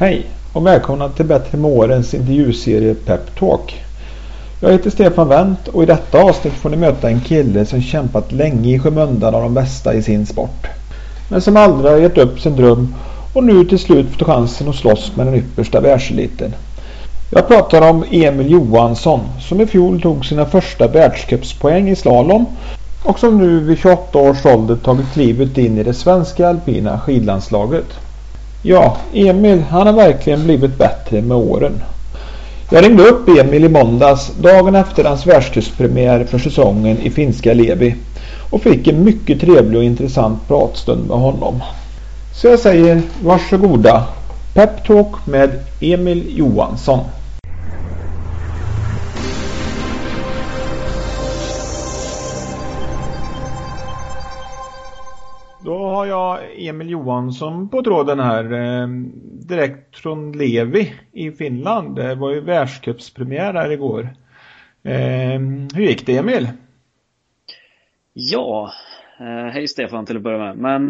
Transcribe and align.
Hej 0.00 0.26
och 0.52 0.66
välkomna 0.66 1.08
till 1.08 1.24
Bättre 1.24 1.58
med 1.58 1.70
årens 1.70 2.14
intervjuserie 2.14 2.94
Pep 2.94 3.38
Talk. 3.38 3.84
Jag 4.60 4.72
heter 4.72 4.90
Stefan 4.90 5.28
Wendt 5.28 5.68
och 5.68 5.82
i 5.82 5.86
detta 5.86 6.22
avsnitt 6.22 6.52
får 6.52 6.70
ni 6.70 6.76
möta 6.76 7.08
en 7.08 7.20
kille 7.20 7.66
som 7.66 7.82
kämpat 7.82 8.32
länge 8.32 8.74
i 8.74 8.78
skymundan 8.78 9.34
av 9.34 9.42
de 9.42 9.54
bästa 9.54 9.94
i 9.94 10.02
sin 10.02 10.26
sport. 10.26 10.66
Men 11.28 11.40
som 11.40 11.56
aldrig 11.56 11.92
har 11.92 11.98
gett 11.98 12.18
upp 12.18 12.40
sin 12.40 12.56
dröm 12.56 12.94
och 13.32 13.44
nu 13.44 13.64
till 13.64 13.78
slut 13.78 14.10
fått 14.10 14.26
chansen 14.26 14.68
att 14.68 14.76
slåss 14.76 15.12
med 15.16 15.26
den 15.26 15.34
yppersta 15.34 15.80
världseliten. 15.80 16.54
Jag 17.30 17.48
pratar 17.48 17.90
om 17.90 18.04
Emil 18.10 18.50
Johansson 18.50 19.20
som 19.40 19.60
i 19.60 19.66
fjol 19.66 20.02
tog 20.02 20.26
sina 20.26 20.46
första 20.46 20.88
världscupspoäng 20.88 21.88
i 21.88 21.96
slalom 21.96 22.46
och 23.04 23.18
som 23.18 23.38
nu 23.38 23.60
vid 23.60 23.78
28 23.78 24.18
års 24.18 24.46
ålder 24.46 24.76
tagit 24.76 25.12
klivet 25.12 25.58
in 25.58 25.78
i 25.78 25.82
det 25.82 25.94
svenska 25.94 26.48
alpina 26.48 27.00
skidlandslaget. 27.00 27.86
Ja, 28.62 28.96
Emil 29.12 29.62
han 29.70 29.86
har 29.86 29.94
verkligen 29.94 30.44
blivit 30.44 30.78
bättre 30.78 31.22
med 31.22 31.36
åren. 31.36 31.82
Jag 32.70 32.84
ringde 32.84 33.02
upp 33.02 33.28
Emil 33.28 33.64
i 33.64 33.68
måndags, 33.68 34.32
dagen 34.40 34.74
efter 34.74 35.04
hans 35.04 35.26
världskustpremiär 35.26 36.24
för 36.24 36.38
säsongen 36.38 36.98
i 36.98 37.10
finska 37.10 37.54
Levi 37.54 37.94
och 38.50 38.62
fick 38.62 38.88
en 38.88 39.04
mycket 39.04 39.40
trevlig 39.40 39.78
och 39.78 39.84
intressant 39.84 40.48
pratstund 40.48 41.08
med 41.08 41.18
honom. 41.18 41.62
Så 42.34 42.46
jag 42.46 42.58
säger 42.58 43.02
varsågoda. 43.22 44.04
Peptalk 44.54 45.26
med 45.26 45.50
Emil 45.80 46.38
Johansson. 46.38 47.00
Har 56.00 56.06
jag 56.06 56.38
Emil 56.66 56.90
Johansson 56.90 57.68
på 57.68 57.82
tråden 57.82 58.20
här. 58.20 58.52
Eh, 58.52 58.88
direkt 59.48 59.98
från 59.98 60.32
Levi 60.32 60.94
i 61.12 61.30
Finland. 61.30 61.96
Det 61.96 62.14
var 62.14 62.30
ju 62.30 62.40
världscupspremiär 62.40 63.54
här 63.54 63.70
igår. 63.70 64.08
Eh, 64.82 65.40
hur 65.74 65.80
gick 65.80 66.06
det 66.06 66.16
Emil? 66.16 66.48
Ja, 68.12 68.72
eh, 69.20 69.52
hej 69.52 69.68
Stefan 69.68 70.06
till 70.06 70.16
att 70.16 70.22
börja 70.22 70.54
med. 70.54 70.56
Men 70.56 70.88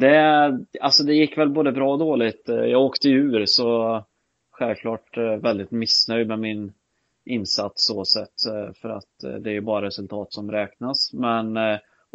det, 0.00 0.58
alltså 0.80 1.04
det 1.04 1.14
gick 1.14 1.38
väl 1.38 1.50
både 1.50 1.72
bra 1.72 1.92
och 1.92 1.98
dåligt. 1.98 2.42
Jag 2.46 2.82
åkte 2.82 3.08
ur 3.08 3.46
så 3.46 4.02
självklart 4.52 5.16
väldigt 5.16 5.70
missnöjd 5.70 6.28
med 6.28 6.38
min 6.38 6.72
insats 7.24 7.86
så 7.86 8.04
sett. 8.04 8.74
För 8.80 8.88
att 8.88 9.42
det 9.42 9.50
är 9.50 9.54
ju 9.54 9.60
bara 9.60 9.86
resultat 9.86 10.32
som 10.32 10.50
räknas. 10.50 11.12
Men 11.12 11.58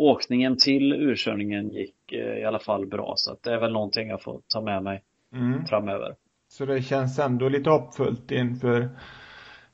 åkningen 0.02 0.58
till 0.58 0.94
urkörningen 0.94 1.70
gick 1.70 2.12
eh, 2.12 2.38
i 2.38 2.44
alla 2.44 2.60
fall 2.60 2.86
bra 2.86 3.14
så 3.18 3.32
att 3.32 3.44
det 3.44 3.54
är 3.54 3.60
väl 3.60 3.74
någonting 3.74 4.08
jag 4.08 4.22
får 4.22 4.42
ta 4.48 4.62
med 4.62 4.84
mig 4.84 5.04
mm. 5.36 5.66
framöver. 5.66 6.16
Så 6.50 6.66
det 6.66 6.82
känns 6.82 7.20
ändå 7.20 7.50
lite 7.50 7.70
hoppfullt 7.70 8.32
inför 8.32 8.90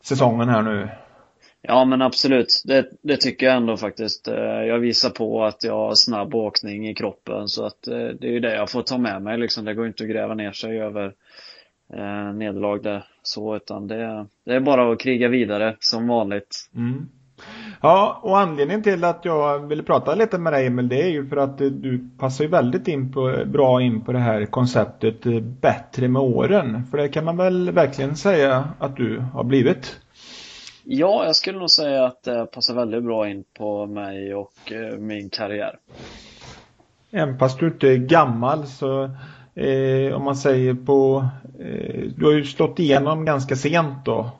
säsongen 0.02 0.50
här 0.50 0.62
nu? 0.62 0.90
Ja 1.62 1.86
men 1.86 2.02
absolut, 2.02 2.62
det, 2.66 2.90
det, 3.02 3.18
tycker 3.18 3.46
jag 3.46 3.56
ändå 3.56 3.78
faktiskt. 3.78 4.28
Eh, 4.28 4.36
jag 4.44 4.80
visar 4.80 5.10
på 5.10 5.44
att 5.44 5.64
jag 5.64 5.74
har 5.74 5.96
snabb 5.96 6.36
åkning 6.36 6.90
i 6.90 6.96
kroppen 6.96 7.48
så 7.48 7.66
att 7.66 7.88
eh, 7.88 8.08
det 8.08 8.28
är 8.28 8.32
ju 8.32 8.40
det 8.40 8.56
jag 8.56 8.70
får 8.70 8.82
ta 8.82 8.98
med 8.98 9.22
mig 9.22 9.38
liksom. 9.38 9.66
Det 9.66 9.74
går 9.74 9.88
inte 9.88 10.04
att 10.04 10.10
gräva 10.10 10.34
ner 10.34 10.52
sig 10.52 10.80
över 10.82 11.14
eh, 11.94 12.34
nederlag 12.34 12.84
där 12.84 13.06
så 13.22 13.56
utan 13.56 13.88
det, 13.88 14.26
det 14.46 14.56
är 14.56 14.60
bara 14.60 14.92
att 14.92 15.00
kriga 15.00 15.28
vidare 15.28 15.76
som 15.80 16.08
vanligt. 16.08 16.70
Mm. 16.76 17.10
Ja, 17.82 18.20
och 18.22 18.40
anledningen 18.40 18.84
till 18.84 19.04
att 19.04 19.26
jag 19.26 19.60
ville 19.60 19.84
prata 19.84 20.16
lite 20.16 20.38
med 20.38 20.54
dig 20.54 20.66
Emil 20.66 20.90
det 20.90 21.02
är 21.02 21.10
ju 21.10 21.28
för 21.28 21.38
att 21.38 21.58
du 21.58 22.10
passar 22.18 22.44
ju 22.44 22.50
väldigt 22.50 22.88
in 22.88 23.14
på, 23.14 23.44
bra 23.46 23.82
in 23.82 24.02
på 24.02 24.12
det 24.12 24.20
här 24.20 24.46
konceptet 24.46 25.26
eh, 25.26 25.40
bättre 25.40 26.08
med 26.08 26.22
åren. 26.22 26.84
För 26.92 26.98
det 26.98 27.10
kan 27.10 27.26
man 27.26 27.38
väl 27.38 27.72
verkligen 27.72 28.16
säga 28.16 28.70
att 28.80 28.96
du 28.96 29.24
har 29.34 29.44
blivit? 29.44 30.00
Ja, 30.84 31.26
jag 31.26 31.36
skulle 31.36 31.60
nog 31.60 31.70
säga 31.70 32.06
att 32.06 32.24
det 32.24 32.46
passar 32.46 32.74
väldigt 32.76 33.04
bra 33.04 33.30
in 33.30 33.44
på 33.58 33.86
mig 33.86 34.36
och 34.36 34.72
eh, 34.72 34.98
min 34.98 35.30
karriär. 35.30 35.76
Även 37.12 37.38
fast 37.38 37.60
du 37.60 37.68
inte 37.68 37.88
är 37.88 37.98
gammal 37.98 38.68
så 38.68 39.04
eh, 39.56 40.14
om 40.16 40.24
man 40.24 40.36
säger 40.36 40.74
på 40.74 41.26
eh, 41.60 42.02
du 42.18 42.26
har 42.26 42.32
ju 42.32 42.44
slått 42.44 42.80
igenom 42.80 43.26
ganska 43.26 43.56
sent 43.56 44.06
då 44.06 44.32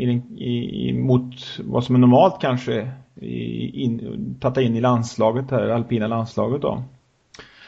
i, 0.00 0.88
i, 0.88 0.92
mot 0.92 1.58
vad 1.64 1.84
som 1.84 1.94
är 1.94 1.98
normalt 1.98 2.40
kanske 2.40 2.90
in, 3.20 4.36
tatta 4.40 4.62
in 4.62 4.76
i 4.76 4.80
landslaget 4.80 5.50
här, 5.50 5.68
alpina 5.68 6.06
landslaget 6.06 6.62
då. 6.62 6.82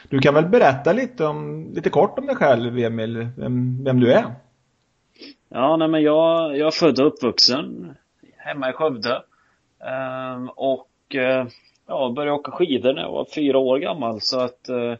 Du 0.09 0.19
kan 0.19 0.33
väl 0.33 0.45
berätta 0.45 0.93
lite, 0.93 1.25
om, 1.25 1.71
lite 1.73 1.89
kort 1.89 2.19
om 2.19 2.25
dig 2.25 2.35
själv 2.35 2.79
Emil, 2.79 3.27
vem, 3.37 3.83
vem 3.83 3.99
du 3.99 4.13
är? 4.13 4.25
Ja, 5.49 5.77
nej 5.77 5.87
men 5.87 6.01
jag, 6.01 6.57
jag 6.57 6.67
är 6.67 6.71
född 6.71 6.99
och 6.99 7.07
uppvuxen 7.07 7.95
hemma 8.37 8.69
i 8.69 8.73
Skövde. 8.73 9.23
Ehm, 9.79 10.49
och 10.49 11.15
eh, 11.15 11.47
ja, 11.87 12.13
började 12.15 12.37
åka 12.39 12.51
skidor 12.51 12.93
när 12.93 13.01
jag 13.01 13.11
var 13.11 13.27
fyra 13.35 13.57
år 13.57 13.77
gammal 13.77 14.21
så 14.21 14.39
att 14.39 14.69
Eh, 14.69 14.95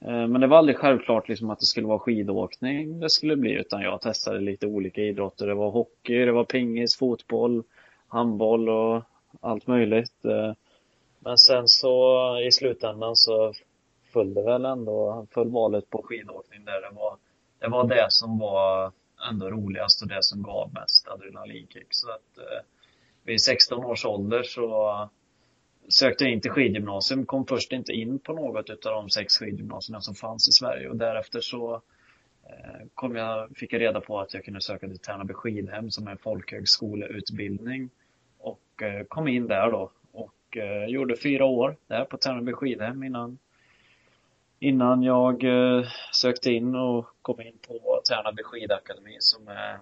Eh, 0.00 0.26
men 0.26 0.40
det 0.40 0.46
var 0.46 0.58
aldrig 0.58 0.76
självklart 0.76 1.28
liksom 1.28 1.50
att 1.50 1.60
det 1.60 1.66
skulle 1.66 1.86
vara 1.86 1.98
skidåkning 1.98 3.00
det 3.00 3.10
skulle 3.10 3.36
bli 3.36 3.52
utan 3.52 3.82
jag 3.82 4.00
testade 4.00 4.40
lite 4.40 4.66
olika 4.66 5.00
idrotter. 5.00 5.46
Det 5.46 5.54
var 5.54 5.70
hockey, 5.70 6.24
det 6.24 6.32
var 6.32 6.44
pingis, 6.44 6.96
fotboll, 6.96 7.62
handboll 8.08 8.68
och 8.68 9.02
allt 9.40 9.66
möjligt. 9.66 10.24
Eh, 10.24 10.52
men 11.18 11.38
sen 11.38 11.68
så 11.68 12.38
i 12.40 12.52
slutändan 12.52 13.16
så 13.16 13.52
föll 14.12 14.34
det 14.34 14.42
väl 14.42 14.64
ändå, 14.64 15.26
föll 15.30 15.50
valet 15.50 15.90
på 15.90 16.02
skidåkning 16.02 16.64
där 16.64 16.80
det 16.80 16.94
var 16.94 17.16
det 17.58 17.68
var 17.68 17.88
det 17.88 18.06
som 18.08 18.38
var 18.38 18.92
ändå 19.30 19.50
roligast 19.50 20.02
och 20.02 20.08
det 20.08 20.22
som 20.22 20.42
gav 20.42 20.72
mest 20.74 21.08
adrenalinkick. 21.08 21.86
Så 21.90 22.10
att 22.10 22.38
eh, 22.38 22.64
vid 23.24 23.40
16 23.40 23.84
års 23.84 24.04
ålder 24.04 24.42
så 24.42 25.08
sökte 25.88 26.24
jag 26.24 26.32
in 26.32 26.40
till 26.40 26.50
skidgymnasium, 26.50 27.26
kom 27.26 27.46
först 27.46 27.72
inte 27.72 27.92
in 27.92 28.18
på 28.18 28.32
något 28.32 28.70
av 28.70 28.92
de 28.92 29.10
sex 29.10 29.38
skidgymnasierna 29.38 30.00
som 30.00 30.14
fanns 30.14 30.48
i 30.48 30.52
Sverige 30.52 30.88
och 30.88 30.96
därefter 30.96 31.40
så 31.40 31.74
eh, 32.44 32.86
kom 32.94 33.16
jag, 33.16 33.56
fick 33.56 33.72
jag 33.72 33.80
reda 33.80 34.00
på 34.00 34.20
att 34.20 34.34
jag 34.34 34.44
kunde 34.44 34.60
söka 34.60 34.88
till 34.88 34.98
Tärnaby 34.98 35.34
skidhem 35.34 35.90
som 35.90 36.06
är 36.06 36.10
en 36.10 36.18
folkhögskoleutbildning 36.18 37.90
och 38.38 38.82
eh, 38.82 39.04
kom 39.08 39.28
in 39.28 39.46
där 39.46 39.70
då 39.70 39.90
och 40.12 40.56
eh, 40.56 40.86
gjorde 40.86 41.16
fyra 41.16 41.44
år 41.44 41.76
där 41.86 42.04
på 42.04 42.16
Tärnaby 42.16 42.52
skidhem 42.52 43.02
innan 43.02 43.38
innan 44.58 45.02
jag 45.02 45.44
sökte 46.12 46.50
in 46.50 46.74
och 46.74 47.06
kom 47.22 47.40
in 47.40 47.58
på 47.68 48.00
Tärnaby 48.08 48.42
skidakademi 48.42 49.16
som 49.18 49.48
är, 49.48 49.78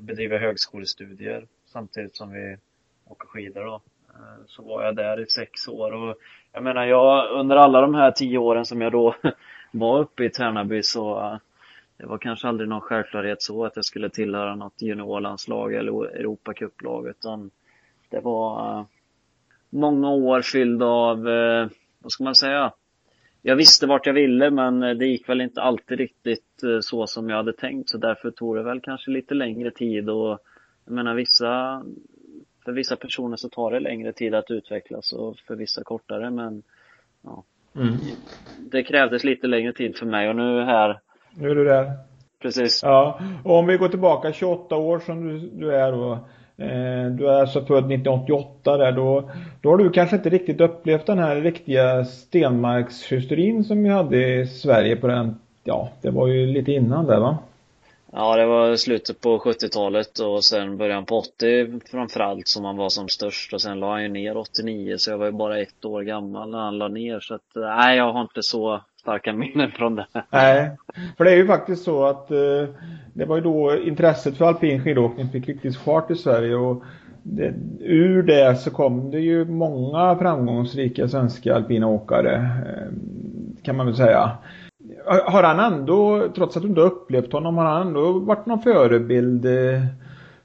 bedriver 0.00 0.38
högskolestudier 0.38 1.46
samtidigt 1.66 2.16
som 2.16 2.32
vi 2.32 2.56
åker 3.04 3.26
skidor 3.26 3.64
då. 3.64 3.80
Eh, 4.14 4.44
så 4.46 4.62
var 4.62 4.84
jag 4.84 4.96
där 4.96 5.20
i 5.20 5.26
sex 5.26 5.68
år 5.68 5.92
och 5.92 6.16
jag 6.52 6.62
menar 6.62 6.84
jag 6.84 7.30
under 7.30 7.56
alla 7.56 7.80
de 7.80 7.94
här 7.94 8.10
tio 8.10 8.38
åren 8.38 8.64
som 8.64 8.80
jag 8.80 8.92
då 8.92 9.14
var 9.72 9.98
uppe 9.98 10.24
i 10.24 10.30
Tärnaby 10.30 10.82
så 10.82 11.20
eh, 11.20 11.36
det 11.96 12.06
var 12.06 12.18
kanske 12.18 12.48
aldrig 12.48 12.68
någon 12.68 12.80
självklarhet 12.80 13.42
så 13.42 13.64
att 13.64 13.76
jag 13.76 13.84
skulle 13.84 14.10
tillhöra 14.10 14.54
något 14.54 14.82
juniorlandslag 14.82 15.74
eller 15.74 16.06
Europacuplag 16.06 17.08
utan 17.08 17.50
det 18.10 18.20
var 18.20 18.78
eh, 18.78 18.84
många 19.70 20.10
år 20.10 20.42
fyllda 20.42 20.86
av, 20.86 21.22
vad 21.98 22.12
ska 22.12 22.24
man 22.24 22.34
säga, 22.34 22.72
jag 23.42 23.56
visste 23.56 23.86
vart 23.86 24.06
jag 24.06 24.12
ville 24.12 24.50
men 24.50 24.80
det 24.80 25.06
gick 25.06 25.28
väl 25.28 25.40
inte 25.40 25.62
alltid 25.62 25.98
riktigt 25.98 26.62
så 26.80 27.06
som 27.06 27.30
jag 27.30 27.36
hade 27.36 27.52
tänkt 27.52 27.90
så 27.90 27.98
därför 27.98 28.30
tog 28.30 28.56
det 28.56 28.62
väl 28.62 28.80
kanske 28.80 29.10
lite 29.10 29.34
längre 29.34 29.70
tid 29.70 30.10
och 30.10 30.38
jag 30.84 30.94
menar 30.94 31.14
vissa 31.14 31.82
för 32.64 32.72
vissa 32.72 32.96
personer 32.96 33.36
så 33.36 33.48
tar 33.48 33.70
det 33.70 33.80
längre 33.80 34.12
tid 34.12 34.34
att 34.34 34.50
utvecklas 34.50 35.12
och 35.12 35.38
för 35.38 35.54
vissa 35.56 35.84
kortare 35.84 36.30
men 36.30 36.62
ja. 37.22 37.44
Mm. 37.76 37.94
Det 38.58 38.82
krävdes 38.82 39.24
lite 39.24 39.46
längre 39.46 39.72
tid 39.72 39.96
för 39.96 40.06
mig 40.06 40.28
och 40.28 40.36
nu 40.36 40.58
är 40.58 40.64
här. 40.64 41.00
Nu 41.34 41.50
är 41.50 41.54
du 41.54 41.64
där. 41.64 41.92
Precis. 42.42 42.80
Ja, 42.82 43.20
och 43.44 43.58
om 43.58 43.66
vi 43.66 43.76
går 43.76 43.88
tillbaka 43.88 44.32
28 44.32 44.76
år 44.76 44.98
som 44.98 45.28
du, 45.28 45.38
du 45.38 45.74
är 45.74 45.92
då. 45.92 46.12
Eh, 46.56 47.10
du 47.10 47.28
är 47.28 47.40
alltså 47.40 47.60
född 47.60 47.92
1988 47.92 48.76
där 48.76 48.92
då. 48.92 49.30
Då 49.60 49.70
har 49.70 49.76
du 49.76 49.90
kanske 49.90 50.16
inte 50.16 50.30
riktigt 50.30 50.60
upplevt 50.60 51.06
den 51.06 51.18
här 51.18 51.36
riktiga 51.36 52.04
stenmarkshysterin 52.04 53.64
som 53.64 53.82
vi 53.82 53.88
hade 53.88 54.40
i 54.40 54.46
Sverige 54.46 54.96
på 54.96 55.06
den, 55.06 55.38
ja 55.64 55.88
det 56.02 56.10
var 56.10 56.26
ju 56.26 56.46
lite 56.46 56.72
innan 56.72 57.06
där 57.06 57.20
va? 57.20 57.38
Ja, 58.12 58.36
det 58.36 58.46
var 58.46 58.76
slutet 58.76 59.20
på 59.20 59.38
70-talet 59.38 60.18
och 60.18 60.44
sen 60.44 60.76
början 60.76 61.04
på 61.04 61.18
80 61.18 61.80
framförallt 61.90 62.48
som 62.48 62.64
han 62.64 62.76
var 62.76 62.88
som 62.88 63.08
störst. 63.08 63.52
Och 63.52 63.62
sen 63.62 63.80
la 63.80 63.92
han 63.92 64.02
ju 64.02 64.08
ner 64.08 64.36
89 64.36 64.96
så 64.98 65.10
jag 65.10 65.18
var 65.18 65.26
ju 65.26 65.32
bara 65.32 65.58
ett 65.58 65.84
år 65.84 66.02
gammal 66.02 66.50
när 66.50 66.58
han 66.58 66.78
la 66.78 66.88
ner. 66.88 67.20
Så 67.20 67.34
att 67.34 67.42
nej, 67.54 67.96
jag 67.96 68.12
har 68.12 68.20
inte 68.20 68.42
så 68.42 68.80
starka 69.00 69.32
minnen 69.32 69.70
från 69.70 69.96
det. 69.96 70.06
Nej, 70.30 70.70
för 71.16 71.24
det 71.24 71.30
är 71.30 71.36
ju 71.36 71.46
faktiskt 71.46 71.84
så 71.84 72.04
att 72.04 72.30
eh, 72.30 72.68
det 73.14 73.24
var 73.24 73.36
ju 73.36 73.42
då 73.42 73.76
intresset 73.76 74.36
för 74.36 74.44
alpin 74.44 74.84
skidåkning 74.84 75.28
fick 75.28 75.48
riktigt 75.48 75.76
fart 75.76 76.10
i 76.10 76.14
Sverige. 76.14 76.54
Och 76.54 76.82
det, 77.22 77.54
ur 77.80 78.22
det 78.22 78.56
så 78.56 78.70
kom 78.70 79.10
det 79.10 79.20
ju 79.20 79.44
många 79.44 80.16
framgångsrika 80.16 81.08
svenska 81.08 81.54
alpina 81.54 81.86
åkare 81.86 82.34
eh, 82.36 82.92
kan 83.62 83.76
man 83.76 83.86
väl 83.86 83.96
säga 83.96 84.30
har 85.06 85.42
han 85.42 85.72
ändå, 85.72 86.28
trots 86.34 86.56
att 86.56 86.62
du 86.62 86.68
inte 86.68 86.80
upplevt 86.80 87.32
honom, 87.32 87.56
har 87.56 87.64
han 87.64 87.86
ändå 87.86 88.12
varit 88.18 88.46
någon 88.46 88.62
förebild 88.62 89.46
eh, 89.46 89.82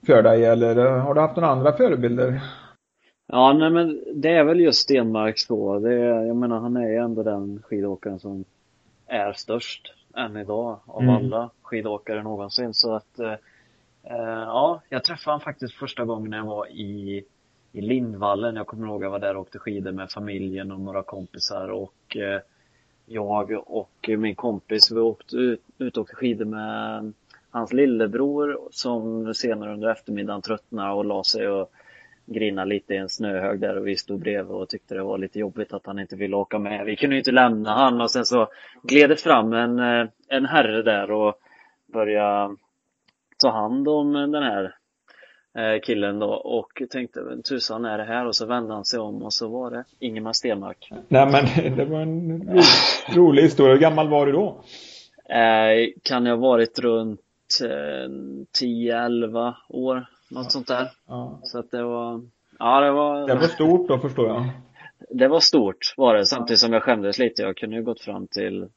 för 0.06 0.24
dig 0.24 0.46
eller 0.46 0.76
har 1.00 1.14
du 1.14 1.22
haft 1.22 1.36
några 1.36 1.50
andra 1.50 1.74
förebilder? 1.74 2.42
Ja, 3.28 3.54
nej 3.54 3.70
men 3.70 4.04
det 4.16 4.30
är 4.30 4.44
väl 4.44 4.60
just 4.60 4.80
Stenmark 4.80 5.40
så. 5.40 5.80
Det 5.80 5.94
är, 5.94 6.24
jag 6.24 6.36
menar, 6.36 6.60
han 6.60 6.78
är 6.78 6.90
ju 6.90 6.96
ändå 6.96 7.24
den 7.24 7.62
skidåkaren 7.64 8.20
som 8.20 8.46
är 9.08 9.34
störst 9.34 9.94
än 10.16 10.38
idag 10.38 10.80
av 10.86 11.02
mm. 11.02 11.16
alla 11.16 11.50
skidåkare 11.62 12.24
någonsin. 12.24 12.74
Så 12.74 12.96
att, 12.96 13.20
eh, 13.20 13.34
eh, 14.04 14.44
ja, 14.46 14.82
jag 14.90 15.04
träffade 15.04 15.32
honom 15.32 15.44
faktiskt 15.44 15.74
första 15.74 16.06
gången 16.06 16.30
när 16.30 16.38
jag 16.38 16.46
var 16.46 16.68
i, 16.68 17.26
i 17.72 17.82
Lindvallen. 17.82 18.56
Jag 18.56 18.68
kommer 18.68 18.88
ihåg 18.88 18.96
att 18.96 19.04
jag 19.04 19.12
var 19.12 19.20
där 19.20 19.36
och 19.36 19.42
åkte 19.42 19.60
skidor 19.60 19.92
med 19.92 20.12
familjen 20.12 20.72
och 20.72 20.80
några 20.80 21.04
kompisar 21.04 21.70
och 21.70 22.18
eh, 22.18 22.42
jag 23.06 23.52
och 23.66 24.10
min 24.18 24.36
kompis, 24.36 24.92
vi 24.92 25.00
åkte 25.00 25.36
ut, 25.36 25.62
ut 25.78 25.98
och 25.98 26.02
åkte 26.02 26.16
skidor 26.16 26.46
med 26.46 27.14
hans 27.52 27.74
lillebror 27.74 28.60
som 28.72 29.34
senare 29.34 29.74
under 29.74 29.92
eftermiddagen 29.92 30.42
tröttnade 30.42 30.94
och 30.94 31.06
la 31.06 31.24
sig 31.24 31.48
och 31.48 31.72
grinade 32.26 32.70
lite 32.70 32.94
i 32.94 32.98
en 32.98 33.10
snöhög 33.10 33.60
där 33.60 33.78
och 33.78 33.88
vi 33.88 33.96
stod 33.96 34.20
bredvid 34.20 34.56
och 34.56 34.70
tyckte 34.70 34.96
det 34.96 35.04
var 35.04 35.18
lite 35.18 35.40
jobbigt 35.40 35.74
att 35.74 35.86
han 35.86 36.00
inte 36.00 36.16
ville 36.16 36.36
åka 36.36 36.60
med. 36.60 36.86
Vi 36.86 36.96
kunde 36.96 37.16
ju 37.16 37.20
inte 37.20 37.32
lämna 37.32 37.74
han 37.74 38.02
och 38.02 38.12
sen 38.12 38.26
så 38.26 38.48
gled 38.84 39.10
det 39.10 39.16
fram 39.16 39.54
en, 39.54 39.80
eh, 39.80 40.08
en 40.28 40.46
herre 40.46 40.82
där 40.82 41.12
och 41.12 41.40
började 41.94 42.56
ta 43.38 43.50
hand 43.50 43.88
om 43.88 44.14
den 44.14 44.44
här 44.44 44.76
killen 45.84 46.20
då 46.20 46.28
och 46.30 46.82
tänkte 46.90 47.20
tusan 47.50 47.86
är 47.86 47.98
det 47.98 48.04
här 48.04 48.26
och 48.26 48.36
så 48.36 48.46
vände 48.46 48.74
han 48.74 48.86
sig 48.86 49.00
om 49.00 49.24
och 49.24 49.34
så 49.34 49.48
var 49.48 49.72
det 49.72 49.84
Ingemar 50.00 50.34
Stenmark. 50.34 50.92
Nej 51.08 51.26
men 51.32 51.76
det 51.78 51.86
var 51.86 52.02
en 52.02 52.42
ro, 52.42 52.62
rolig 53.16 53.44
historia. 53.44 53.74
Hur 53.74 53.82
gammal 53.82 54.10
var 54.10 54.26
du 54.26 54.32
då? 54.32 54.62
Eh, 55.30 55.90
kan 56.04 56.26
jag 56.26 56.38
ha 56.38 56.42
varit 56.42 56.80
runt 56.80 57.22
10-11 58.62 59.54
år 59.70 60.06
något 60.30 60.52
sånt 60.52 60.68
där. 60.68 60.92
Ja. 61.08 61.40
Så 61.44 61.60
att 61.60 61.72
det 61.72 61.84
var, 61.84 62.22
ja 62.60 62.82
det 62.82 62.92
var 62.92 63.28
Det 63.28 63.36
var 63.36 63.48
stort 63.48 63.88
då 63.88 64.00
förstår 64.00 64.28
jag. 64.28 64.50
Det 65.10 65.28
var 65.28 65.40
stort 65.40 65.94
var 65.98 66.16
det, 66.16 66.26
samtidigt 66.26 66.60
som 66.60 66.74
jag 66.74 66.84
skämdes 66.84 67.20
lite. 67.20 67.42
Jag 67.42 67.58
kunde 67.58 67.76
ju 67.76 67.84
gått 67.84 68.02
fram 68.02 68.28
till 68.28 68.68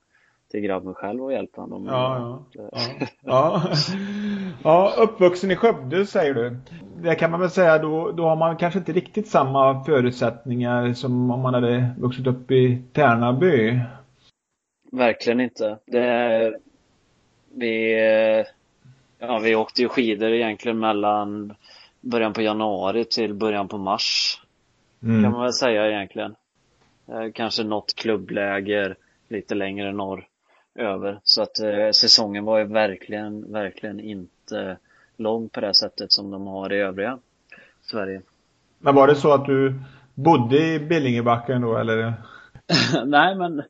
till 0.51 0.61
grabben 0.61 0.95
själv 0.95 1.25
och 1.25 1.33
hjälpt 1.33 1.57
honom. 1.57 1.87
Ja, 1.87 2.19
ja. 2.53 2.71
ja. 2.73 2.81
ja. 3.23 3.63
ja, 4.65 4.93
uppvuxen 4.99 5.51
i 5.51 5.57
Skövde 5.57 6.07
säger 6.07 6.35
du. 6.35 6.57
Det 7.03 7.15
kan 7.15 7.31
man 7.31 7.41
väl 7.41 7.51
säga 7.51 7.79
då, 7.79 8.13
då 8.13 8.25
har 8.25 8.37
man 8.37 8.57
kanske 8.57 8.79
inte 8.79 8.93
riktigt 8.93 9.29
samma 9.29 9.85
förutsättningar 9.85 10.93
som 10.93 11.31
om 11.31 11.41
man 11.41 11.55
hade 11.55 11.95
vuxit 11.99 12.27
upp 12.27 12.51
i 12.51 12.83
Tärnaby. 12.93 13.81
Verkligen 14.93 15.41
inte. 15.41 15.79
Det, 15.87 16.53
vi, 17.55 17.95
Ja, 19.19 19.39
vi 19.39 19.57
åkte 19.57 19.83
ju 19.83 19.89
skidor 19.89 20.33
egentligen 20.33 20.79
mellan 20.79 21.55
början 22.01 22.33
på 22.33 22.43
januari 22.43 23.05
till 23.05 23.35
början 23.35 23.69
på 23.69 23.79
mars. 23.79 24.41
Mm. 25.03 25.23
Kan 25.23 25.33
man 25.33 25.43
väl 25.43 25.53
säga 25.53 25.89
egentligen. 25.89 26.35
Eh, 27.09 27.33
kanske 27.35 27.65
något 27.65 27.95
klubbläger 27.95 28.97
lite 29.29 29.55
längre 29.55 29.93
norr 29.93 30.27
över. 30.79 31.21
Så 31.25 31.43
att 31.43 31.61
eh, 31.61 31.91
säsongen 31.91 32.45
var 32.45 32.59
ju 32.59 32.65
verkligen, 32.65 33.53
verkligen 33.53 34.01
inte 34.01 34.77
lång 35.17 35.49
på 35.49 35.61
det 35.61 35.75
sättet 35.75 36.13
som 36.13 36.31
de 36.31 36.47
har 36.47 36.73
i 36.73 36.77
övriga 36.77 37.19
Sverige. 37.83 38.23
Men 38.79 38.95
var 38.95 39.07
det 39.07 39.15
så 39.15 39.33
att 39.33 39.47
du 39.47 39.75
bodde 40.15 40.75
i 40.75 40.79
Billingebacken 40.79 41.63
då 41.63 41.77
eller? 41.77 42.15
nej 43.07 43.35
men 43.35 43.63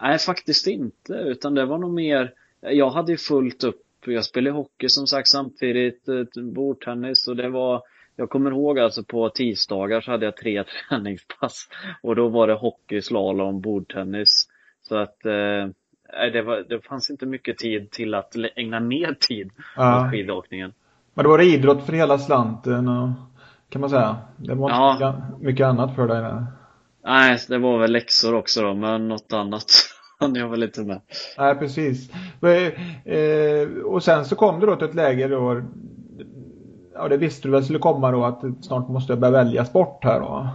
Nej 0.00 0.18
faktiskt 0.18 0.66
inte 0.66 1.12
utan 1.12 1.54
det 1.54 1.66
var 1.66 1.78
nog 1.78 1.92
mer 1.92 2.32
Jag 2.60 2.90
hade 2.90 3.12
ju 3.12 3.18
fullt 3.18 3.64
upp 3.64 3.84
jag 4.06 4.24
spelade 4.24 4.56
hockey 4.56 4.88
som 4.88 5.06
sagt 5.06 5.28
samtidigt, 5.28 6.04
bordtennis 6.54 7.28
och 7.28 7.36
det 7.36 7.48
var 7.48 7.82
jag 8.16 8.30
kommer 8.30 8.50
ihåg 8.50 8.78
alltså 8.78 9.04
på 9.04 9.28
tisdagar 9.28 10.00
så 10.00 10.10
hade 10.10 10.24
jag 10.24 10.36
tre 10.36 10.64
träningspass 10.88 11.68
och 12.02 12.16
då 12.16 12.28
var 12.28 12.46
det 12.46 12.54
hockey, 12.54 13.02
slalom, 13.02 13.60
bordtennis. 13.60 14.48
Så 14.82 14.96
att 14.96 15.26
eh, 15.26 15.68
det, 16.32 16.42
var, 16.42 16.64
det 16.68 16.80
fanns 16.80 17.10
inte 17.10 17.26
mycket 17.26 17.58
tid 17.58 17.90
till 17.90 18.14
att 18.14 18.34
ägna 18.56 18.80
mer 18.80 19.16
tid 19.20 19.50
ja. 19.76 20.04
åt 20.04 20.10
skidåkningen. 20.10 20.72
Men 21.14 21.24
då 21.24 21.30
var 21.30 21.38
det 21.38 21.44
idrott 21.44 21.86
för 21.86 21.92
hela 21.92 22.18
slanten 22.18 22.88
och, 22.88 23.08
kan 23.68 23.80
man 23.80 23.90
säga. 23.90 24.16
Det 24.36 24.54
var 24.54 24.70
ja. 24.70 25.14
mycket 25.40 25.66
annat 25.66 25.94
för 25.94 26.08
dig 26.08 26.22
där. 26.22 26.46
Nej, 27.04 27.38
det 27.48 27.58
var 27.58 27.78
väl 27.78 27.92
läxor 27.92 28.34
också 28.34 28.62
då, 28.62 28.74
men 28.74 29.08
något 29.08 29.32
annat 29.32 29.64
hann 30.20 30.34
jag 30.34 30.48
väl 30.48 30.62
inte 30.62 30.80
med. 30.80 31.00
Nej, 31.38 31.54
precis. 31.54 32.10
Eh, 33.04 33.68
och 33.84 34.02
sen 34.02 34.24
så 34.24 34.36
kom 34.36 34.60
det 34.60 34.66
då 34.66 34.76
till 34.76 34.88
ett 34.88 34.94
läge 34.94 35.28
då 35.28 35.62
ja, 36.94 37.08
det 37.08 37.16
visste 37.16 37.48
du 37.48 37.52
väl 37.52 37.64
skulle 37.64 37.78
komma 37.78 38.10
då 38.10 38.24
att 38.24 38.42
snart 38.60 38.88
måste 38.88 39.12
jag 39.12 39.20
börja 39.20 39.32
välja 39.32 39.64
sport 39.64 40.04
här 40.04 40.20
då. 40.20 40.48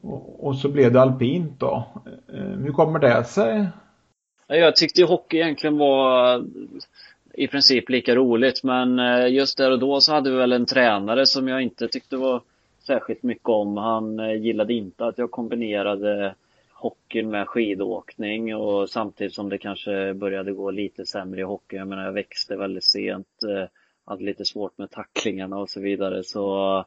Och, 0.00 0.46
och 0.46 0.56
så 0.56 0.68
blev 0.68 0.92
det 0.92 1.00
alpint 1.00 1.60
då. 1.60 1.84
Eh, 2.34 2.40
hur 2.40 2.72
kommer 2.72 2.98
det 2.98 3.24
sig? 3.24 3.68
Jag 4.48 4.76
tyckte 4.76 5.00
ju 5.00 5.06
hockey 5.06 5.36
egentligen 5.36 5.78
var 5.78 6.34
eh, 6.34 6.42
i 7.34 7.48
princip 7.48 7.88
lika 7.88 8.14
roligt 8.14 8.62
men 8.62 8.98
eh, 8.98 9.28
just 9.28 9.58
där 9.58 9.70
och 9.70 9.78
då 9.78 10.00
så 10.00 10.12
hade 10.12 10.30
vi 10.30 10.36
väl 10.36 10.52
en 10.52 10.66
tränare 10.66 11.26
som 11.26 11.48
jag 11.48 11.62
inte 11.62 11.88
tyckte 11.88 12.16
var 12.16 12.42
särskilt 12.86 13.22
mycket 13.22 13.48
om. 13.48 13.76
Han 13.76 14.20
eh, 14.20 14.34
gillade 14.34 14.74
inte 14.74 15.06
att 15.06 15.18
jag 15.18 15.30
kombinerade 15.30 16.34
hockeyn 16.72 17.30
med 17.30 17.48
skidåkning 17.48 18.56
och 18.56 18.90
samtidigt 18.90 19.34
som 19.34 19.48
det 19.48 19.58
kanske 19.58 20.14
började 20.14 20.52
gå 20.52 20.70
lite 20.70 21.06
sämre 21.06 21.40
i 21.40 21.44
hockey. 21.44 21.76
Jag 21.76 21.88
menar 21.88 22.04
jag 22.04 22.12
växte 22.12 22.56
väldigt 22.56 22.84
sent, 22.84 23.26
hade 24.04 24.24
lite 24.24 24.44
svårt 24.44 24.78
med 24.78 24.90
tacklingarna 24.90 25.58
och 25.58 25.70
så 25.70 25.80
vidare 25.80 26.24
så 26.24 26.84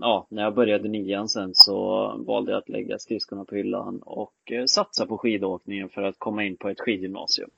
ja, 0.00 0.26
när 0.28 0.42
jag 0.42 0.54
började 0.54 0.88
nian 0.88 1.28
sen 1.28 1.50
så 1.54 2.08
valde 2.26 2.52
jag 2.52 2.58
att 2.58 2.68
lägga 2.68 2.98
skridskorna 2.98 3.44
på 3.44 3.54
hyllan 3.54 3.98
och 4.02 4.52
eh, 4.52 4.64
satsa 4.64 5.06
på 5.06 5.18
skidåkningen 5.18 5.88
för 5.88 6.02
att 6.02 6.18
komma 6.18 6.44
in 6.44 6.56
på 6.56 6.68
ett 6.68 6.80
skidgymnasium. 6.80 7.50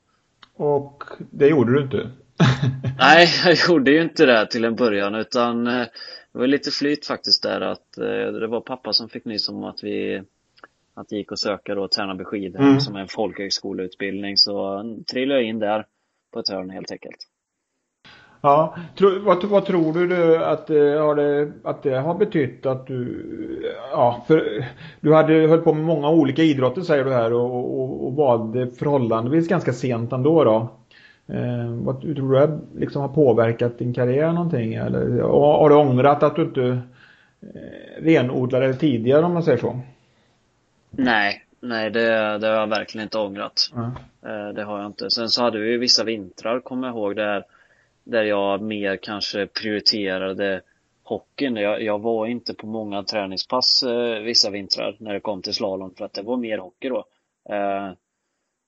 Och 0.57 1.05
det 1.31 1.49
gjorde 1.49 1.73
du 1.73 1.83
inte? 1.83 2.11
Nej, 2.99 3.29
jag 3.45 3.57
gjorde 3.69 3.91
ju 3.91 4.03
inte 4.03 4.27
det 4.27 4.47
till 4.47 4.65
en 4.65 4.77
början 4.77 5.15
utan 5.15 5.65
det 5.65 5.89
var 6.33 6.47
lite 6.47 6.71
flyt 6.71 7.07
faktiskt 7.07 7.43
där 7.43 7.61
att 7.61 7.93
det 8.41 8.47
var 8.47 8.61
pappa 8.61 8.93
som 8.93 9.09
fick 9.09 9.25
nys 9.25 9.49
om 9.49 9.65
att 9.65 9.85
vi 9.85 10.23
att 10.95 11.09
det 11.09 11.17
gick 11.17 11.33
att 11.33 11.39
söka 11.39 11.75
då 11.75 11.89
Tärnaby 11.89 12.25
skidhem 12.25 12.63
mm. 12.63 12.81
som 12.81 12.97
en 12.97 13.09
folkhögskoleutbildning 13.09 14.37
så 14.37 14.85
trillade 15.11 15.41
jag 15.41 15.49
in 15.49 15.59
där 15.59 15.87
på 16.31 16.39
ett 16.41 16.49
hörn 16.49 16.71
helt 16.71 16.93
enkelt. 16.93 17.30
Ja, 18.43 18.75
tro, 18.97 19.19
vad, 19.25 19.45
vad, 19.45 19.65
tror 19.65 19.93
du 19.93 20.37
att, 20.45 20.69
har 20.69 21.15
det, 21.15 21.53
att 21.65 21.83
det 21.83 21.99
har 21.99 22.15
betytt 22.15 22.67
att 22.67 22.87
du, 22.87 23.27
ja, 23.93 24.25
för 24.27 24.65
du 25.01 25.15
hade 25.15 25.35
höll 25.35 25.61
på 25.61 25.75
med 25.75 25.85
många 25.85 26.11
olika 26.11 26.43
idrotter 26.43 26.83
säger 26.83 27.05
du 27.05 27.13
här 27.13 27.33
och, 27.33 27.81
och, 27.81 28.07
och 28.07 28.15
valde 28.15 28.71
förhållandevis 28.71 29.49
ganska 29.49 29.73
sent 29.73 30.13
ändå 30.13 30.45
då. 30.45 30.69
Eh, 31.35 31.71
vad 31.71 32.01
tror 32.01 32.15
du 32.15 32.47
det 32.47 32.59
liksom 32.77 33.03
har 33.03 33.09
påverkat 33.09 33.79
din 33.79 33.95
karriär 33.95 34.33
någonting 34.33 34.75
eller 34.75 35.23
har 35.23 35.69
du 35.69 35.75
ångrat 35.75 36.23
att 36.23 36.37
du 36.37 36.43
inte 36.43 36.63
eh, 37.41 38.03
renodlade 38.03 38.75
tidigare 38.75 39.25
om 39.25 39.33
man 39.33 39.43
säger 39.43 39.59
så? 39.59 39.81
Nej, 40.91 41.45
nej 41.61 41.91
det, 41.91 42.39
det 42.39 42.47
har 42.47 42.55
jag 42.55 42.67
verkligen 42.67 43.03
inte 43.03 43.19
ångrat. 43.19 43.71
Mm. 43.75 43.91
Det 44.55 44.63
har 44.63 44.79
jag 44.79 44.87
inte. 44.87 45.11
Sen 45.11 45.29
så 45.29 45.43
hade 45.43 45.59
vi 45.59 45.77
vissa 45.77 46.05
vintrar, 46.05 46.61
kommer 46.61 46.89
jag 46.89 46.97
ihåg, 46.97 47.17
där, 47.17 47.45
där 48.11 48.23
jag 48.23 48.63
mer 48.63 48.97
kanske 48.97 49.47
prioriterade 49.47 50.61
hockeyn. 51.03 51.57
Jag, 51.57 51.83
jag 51.83 51.99
var 51.99 52.27
inte 52.27 52.55
på 52.55 52.67
många 52.67 53.03
träningspass 53.03 53.83
eh, 53.83 54.23
vissa 54.23 54.51
vintrar 54.51 54.97
när 54.99 55.15
det 55.15 55.21
kom 55.21 55.43
till 55.43 55.55
slalom 55.55 55.95
för 55.95 56.05
att 56.05 56.13
det 56.13 56.23
var 56.23 56.37
mer 56.37 56.59
hockey 56.59 56.89
då. 56.89 57.05
Eh, 57.55 57.91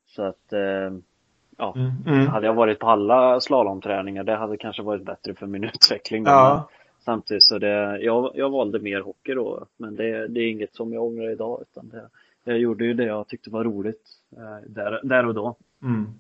så 0.07 0.23
att 0.23 0.53
eh, 0.53 0.99
ja, 1.57 1.75
mm, 1.77 1.93
mm. 2.07 2.27
hade 2.27 2.47
jag 2.47 2.55
varit 2.55 2.79
på 2.79 2.87
alla 2.87 3.41
slalomträningar 3.41 4.25
det 4.25 4.37
hade 4.37 4.57
kanske 4.57 4.83
varit 4.83 5.05
bättre 5.05 5.35
för 5.35 5.47
min 5.47 5.65
utveckling. 5.75 6.25
Ja. 6.25 6.69
Samtidigt 7.05 7.45
så 7.45 7.59
det, 7.59 8.01
jag, 8.01 8.33
jag 8.35 8.51
valde 8.51 8.79
mer 8.79 9.01
hockey 9.01 9.35
då, 9.35 9.67
men 9.77 9.97
det, 9.97 10.29
det 10.29 10.41
är 10.41 10.51
inget 10.51 10.75
som 10.75 10.93
jag 10.93 11.05
ångrar 11.05 11.31
idag 11.31 11.63
utan 11.63 11.89
det, 11.89 12.09
jag 12.45 12.59
gjorde 12.59 12.85
ju 12.85 12.95
det 12.95 13.05
jag 13.05 13.29
tyckte 13.29 13.51
var 13.51 13.65
roligt 13.65 14.03
eh, 14.37 14.71
där, 14.71 15.01
där 15.03 15.27
och 15.27 15.35
då. 15.35 15.57
Mm. 15.83 16.15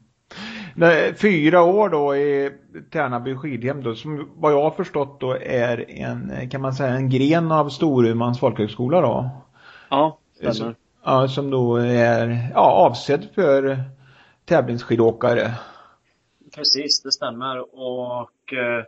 Fyra 1.20 1.62
år 1.62 1.88
då 1.88 2.16
i 2.16 2.52
Tärnaby 2.90 3.36
skidhem 3.36 3.82
då, 3.82 3.94
som 3.94 4.30
vad 4.36 4.52
jag 4.52 4.62
har 4.62 4.70
förstått 4.70 5.20
då 5.20 5.36
är 5.40 5.90
en, 5.90 6.50
kan 6.50 6.60
man 6.60 6.74
säga, 6.74 6.94
en 6.94 7.10
gren 7.10 7.52
av 7.52 7.68
Storumans 7.68 8.40
folkhögskola 8.40 9.00
då? 9.00 9.30
Ja, 9.90 10.18
stämmer. 10.34 10.52
Som, 10.52 10.74
ja, 11.04 11.28
som 11.28 11.50
då 11.50 11.76
är 11.76 12.50
ja, 12.54 12.60
avsedd 12.60 13.28
för 13.34 13.78
tävlingsskidåkare. 14.44 15.52
Precis, 16.54 17.02
det 17.02 17.12
stämmer 17.12 17.78
och 17.78 18.52
eh, 18.52 18.84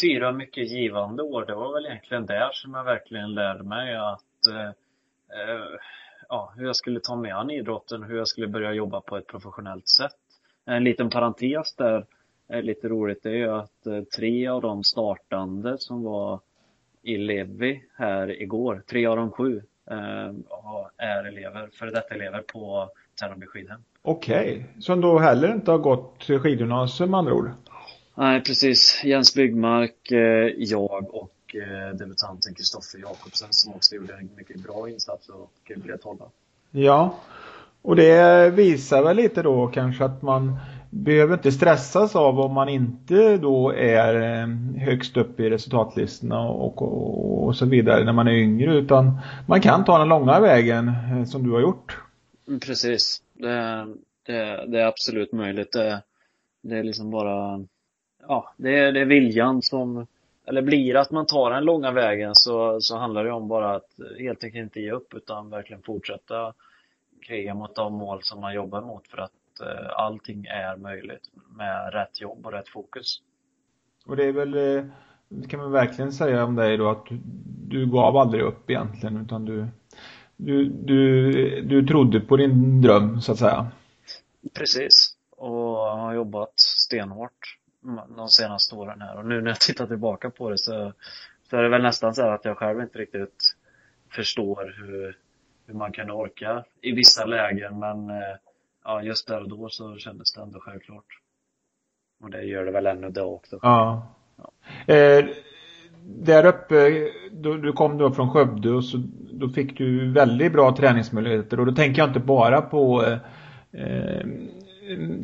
fyra 0.00 0.32
mycket 0.32 0.70
givande 0.70 1.22
år. 1.22 1.44
Det 1.46 1.54
var 1.54 1.74
väl 1.74 1.86
egentligen 1.86 2.26
där 2.26 2.50
som 2.52 2.74
jag 2.74 2.84
verkligen 2.84 3.34
lärde 3.34 3.62
mig 3.62 3.96
att 3.96 4.46
eh, 4.50 4.66
eh, 4.66 5.78
ja, 6.28 6.52
hur 6.56 6.66
jag 6.66 6.76
skulle 6.76 7.00
ta 7.00 7.16
mig 7.16 7.30
an 7.30 7.50
idrotten, 7.50 8.02
hur 8.02 8.16
jag 8.16 8.28
skulle 8.28 8.48
börja 8.48 8.72
jobba 8.72 9.00
på 9.00 9.16
ett 9.16 9.26
professionellt 9.26 9.88
sätt. 9.88 10.16
En 10.64 10.84
liten 10.84 11.10
parentes 11.10 11.74
där 11.74 12.06
är 12.48 12.62
lite 12.62 12.88
roligt, 12.88 13.22
det 13.22 13.30
är 13.30 13.34
ju 13.34 13.50
att 13.50 13.86
eh, 13.86 14.02
tre 14.02 14.48
av 14.48 14.62
de 14.62 14.84
startande 14.84 15.78
som 15.78 16.02
var 16.02 16.40
i 17.02 17.16
Levi 17.16 17.82
här 17.94 18.42
igår, 18.42 18.82
tre 18.86 19.06
av 19.06 19.16
de 19.16 19.30
sju 19.30 19.62
eh, 19.90 20.30
är 20.96 21.24
elever, 21.24 21.68
före 21.72 21.90
detta 21.90 22.14
elever 22.14 22.42
på 22.42 22.90
Tärnaby 23.20 23.46
skidhem. 23.46 23.80
Okej, 24.02 24.52
okay. 24.52 24.82
som 24.82 25.00
då 25.00 25.18
heller 25.18 25.54
inte 25.54 25.70
har 25.70 25.78
gått 25.78 26.24
skidgymnasium 26.24 27.10
med 27.10 27.18
andra 27.18 27.34
ord? 27.34 27.50
Nej, 28.14 28.42
precis. 28.42 29.00
Jens 29.04 29.34
Byggmark, 29.34 30.10
eh, 30.10 30.52
jag 30.56 31.14
och 31.14 31.36
debutanten 31.94 32.54
Kristoffer 32.54 32.98
Jakobsen 32.98 33.48
som 33.50 33.74
också 33.74 33.94
gjorde 33.94 34.14
en 34.14 34.30
mycket 34.36 34.62
bra 34.62 34.88
insats 34.88 35.28
och 35.28 35.72
blev 35.76 35.96
tolva. 35.96 36.24
Ja, 36.70 37.18
och 37.82 37.96
det 37.96 38.50
visar 38.50 39.02
väl 39.02 39.16
lite 39.16 39.42
då 39.42 39.66
kanske 39.66 40.04
att 40.04 40.22
man 40.22 40.56
behöver 40.90 41.34
inte 41.34 41.52
stressas 41.52 42.16
av 42.16 42.40
om 42.40 42.52
man 42.52 42.68
inte 42.68 43.36
då 43.36 43.72
är 43.72 44.14
eh, 44.14 44.46
högst 44.82 45.16
upp 45.16 45.40
i 45.40 45.50
resultatlistorna 45.50 46.40
och, 46.40 46.82
och, 46.82 47.44
och 47.44 47.56
så 47.56 47.66
vidare 47.66 48.04
när 48.04 48.12
man 48.12 48.28
är 48.28 48.32
yngre 48.32 48.74
utan 48.74 49.18
man 49.46 49.60
kan 49.60 49.84
ta 49.84 49.98
den 49.98 50.08
långa 50.08 50.40
vägen 50.40 50.88
eh, 50.88 51.24
som 51.24 51.42
du 51.42 51.50
har 51.50 51.60
gjort. 51.60 51.98
Mm, 52.48 52.60
precis. 52.60 53.22
Det, 53.34 53.86
det, 54.26 54.66
det 54.66 54.80
är 54.80 54.86
absolut 54.86 55.32
möjligt. 55.32 55.72
Det, 55.72 56.02
det, 56.62 56.78
är 56.78 56.82
liksom 56.82 57.10
bara, 57.10 57.64
ja, 58.28 58.54
det 58.56 58.78
är, 58.78 58.92
det 58.92 59.00
är 59.00 59.04
viljan 59.04 59.62
som, 59.62 60.06
eller 60.46 60.62
blir 60.62 60.96
att 60.96 61.10
man 61.10 61.26
tar 61.26 61.50
den 61.50 61.64
långa 61.64 61.90
vägen 61.90 62.34
så, 62.34 62.80
så 62.80 62.96
handlar 62.96 63.24
det 63.24 63.32
om 63.32 63.48
bara 63.48 63.74
att 63.74 63.88
helt 64.18 64.44
enkelt 64.44 64.62
inte 64.62 64.80
ge 64.80 64.92
upp 64.92 65.14
utan 65.14 65.50
verkligen 65.50 65.82
fortsätta 65.82 66.52
kriga 67.22 67.54
mot 67.54 67.74
de 67.74 67.94
mål 67.94 68.22
som 68.22 68.40
man 68.40 68.54
jobbar 68.54 68.80
mot 68.80 69.08
för 69.08 69.18
att 69.18 69.60
eh, 69.60 69.90
allting 69.96 70.44
är 70.44 70.76
möjligt 70.76 71.30
med 71.56 71.92
rätt 71.92 72.20
jobb 72.20 72.46
och 72.46 72.52
rätt 72.52 72.68
fokus. 72.68 73.22
Och 74.06 74.16
det 74.16 74.24
är 74.24 74.32
väl, 74.32 74.54
eh, 74.54 74.84
det 75.28 75.48
kan 75.48 75.60
man 75.60 75.72
verkligen 75.72 76.12
säga 76.12 76.44
om 76.44 76.56
dig 76.56 76.76
då 76.76 76.90
att 76.90 77.06
du, 77.06 77.20
du 77.68 77.90
gav 77.90 78.16
aldrig 78.16 78.42
upp 78.42 78.70
egentligen 78.70 79.16
utan 79.16 79.44
du, 79.44 79.66
du, 80.36 80.64
du, 80.64 81.32
du 81.62 81.86
trodde 81.86 82.20
på 82.20 82.36
din 82.36 82.82
dröm 82.82 83.20
så 83.20 83.32
att 83.32 83.38
säga. 83.38 83.70
Precis. 84.54 85.16
Och 85.30 85.76
har 85.76 86.14
jobbat 86.14 86.52
stenhårt 86.56 87.58
de 88.16 88.28
senaste 88.28 88.74
åren 88.74 89.00
här 89.00 89.18
och 89.18 89.26
nu 89.26 89.40
när 89.40 89.50
jag 89.50 89.60
tittar 89.60 89.86
tillbaka 89.86 90.30
på 90.30 90.50
det 90.50 90.58
så, 90.58 90.92
så 91.50 91.56
är 91.56 91.62
det 91.62 91.68
väl 91.68 91.82
nästan 91.82 92.14
så 92.14 92.22
att 92.22 92.44
jag 92.44 92.58
själv 92.58 92.80
inte 92.80 92.98
riktigt 92.98 93.56
förstår 94.10 94.74
hur, 94.78 95.18
hur 95.66 95.74
man 95.74 95.92
kan 95.92 96.10
orka 96.10 96.64
i 96.80 96.92
vissa 96.92 97.24
lägen 97.24 97.78
men 97.78 98.10
eh, 98.10 98.36
ja, 98.84 99.02
just 99.02 99.28
där 99.28 99.40
och 99.40 99.48
då 99.48 99.68
så 99.68 99.96
kändes 99.96 100.32
det 100.32 100.42
ändå 100.42 100.60
självklart. 100.60 101.04
Och 102.22 102.30
det 102.30 102.42
gör 102.42 102.64
det 102.64 102.70
väl 102.70 102.86
ännu 102.86 103.10
då 103.10 103.22
också. 103.22 103.58
Ja. 103.62 104.06
ja. 104.36 104.94
Eh, 104.94 105.24
där 106.04 106.46
uppe, 106.46 107.08
då, 107.30 107.56
du 107.56 107.72
kom 107.72 107.98
då 107.98 108.10
från 108.10 108.30
Skövde 108.30 108.70
och 108.70 108.84
så, 108.84 109.02
då 109.32 109.48
fick 109.48 109.78
du 109.78 110.12
väldigt 110.12 110.52
bra 110.52 110.76
träningsmöjligheter 110.76 111.60
och 111.60 111.66
då 111.66 111.72
tänker 111.72 112.02
jag 112.02 112.08
inte 112.08 112.20
bara 112.20 112.60
på 112.60 113.04
eh, 113.72 114.26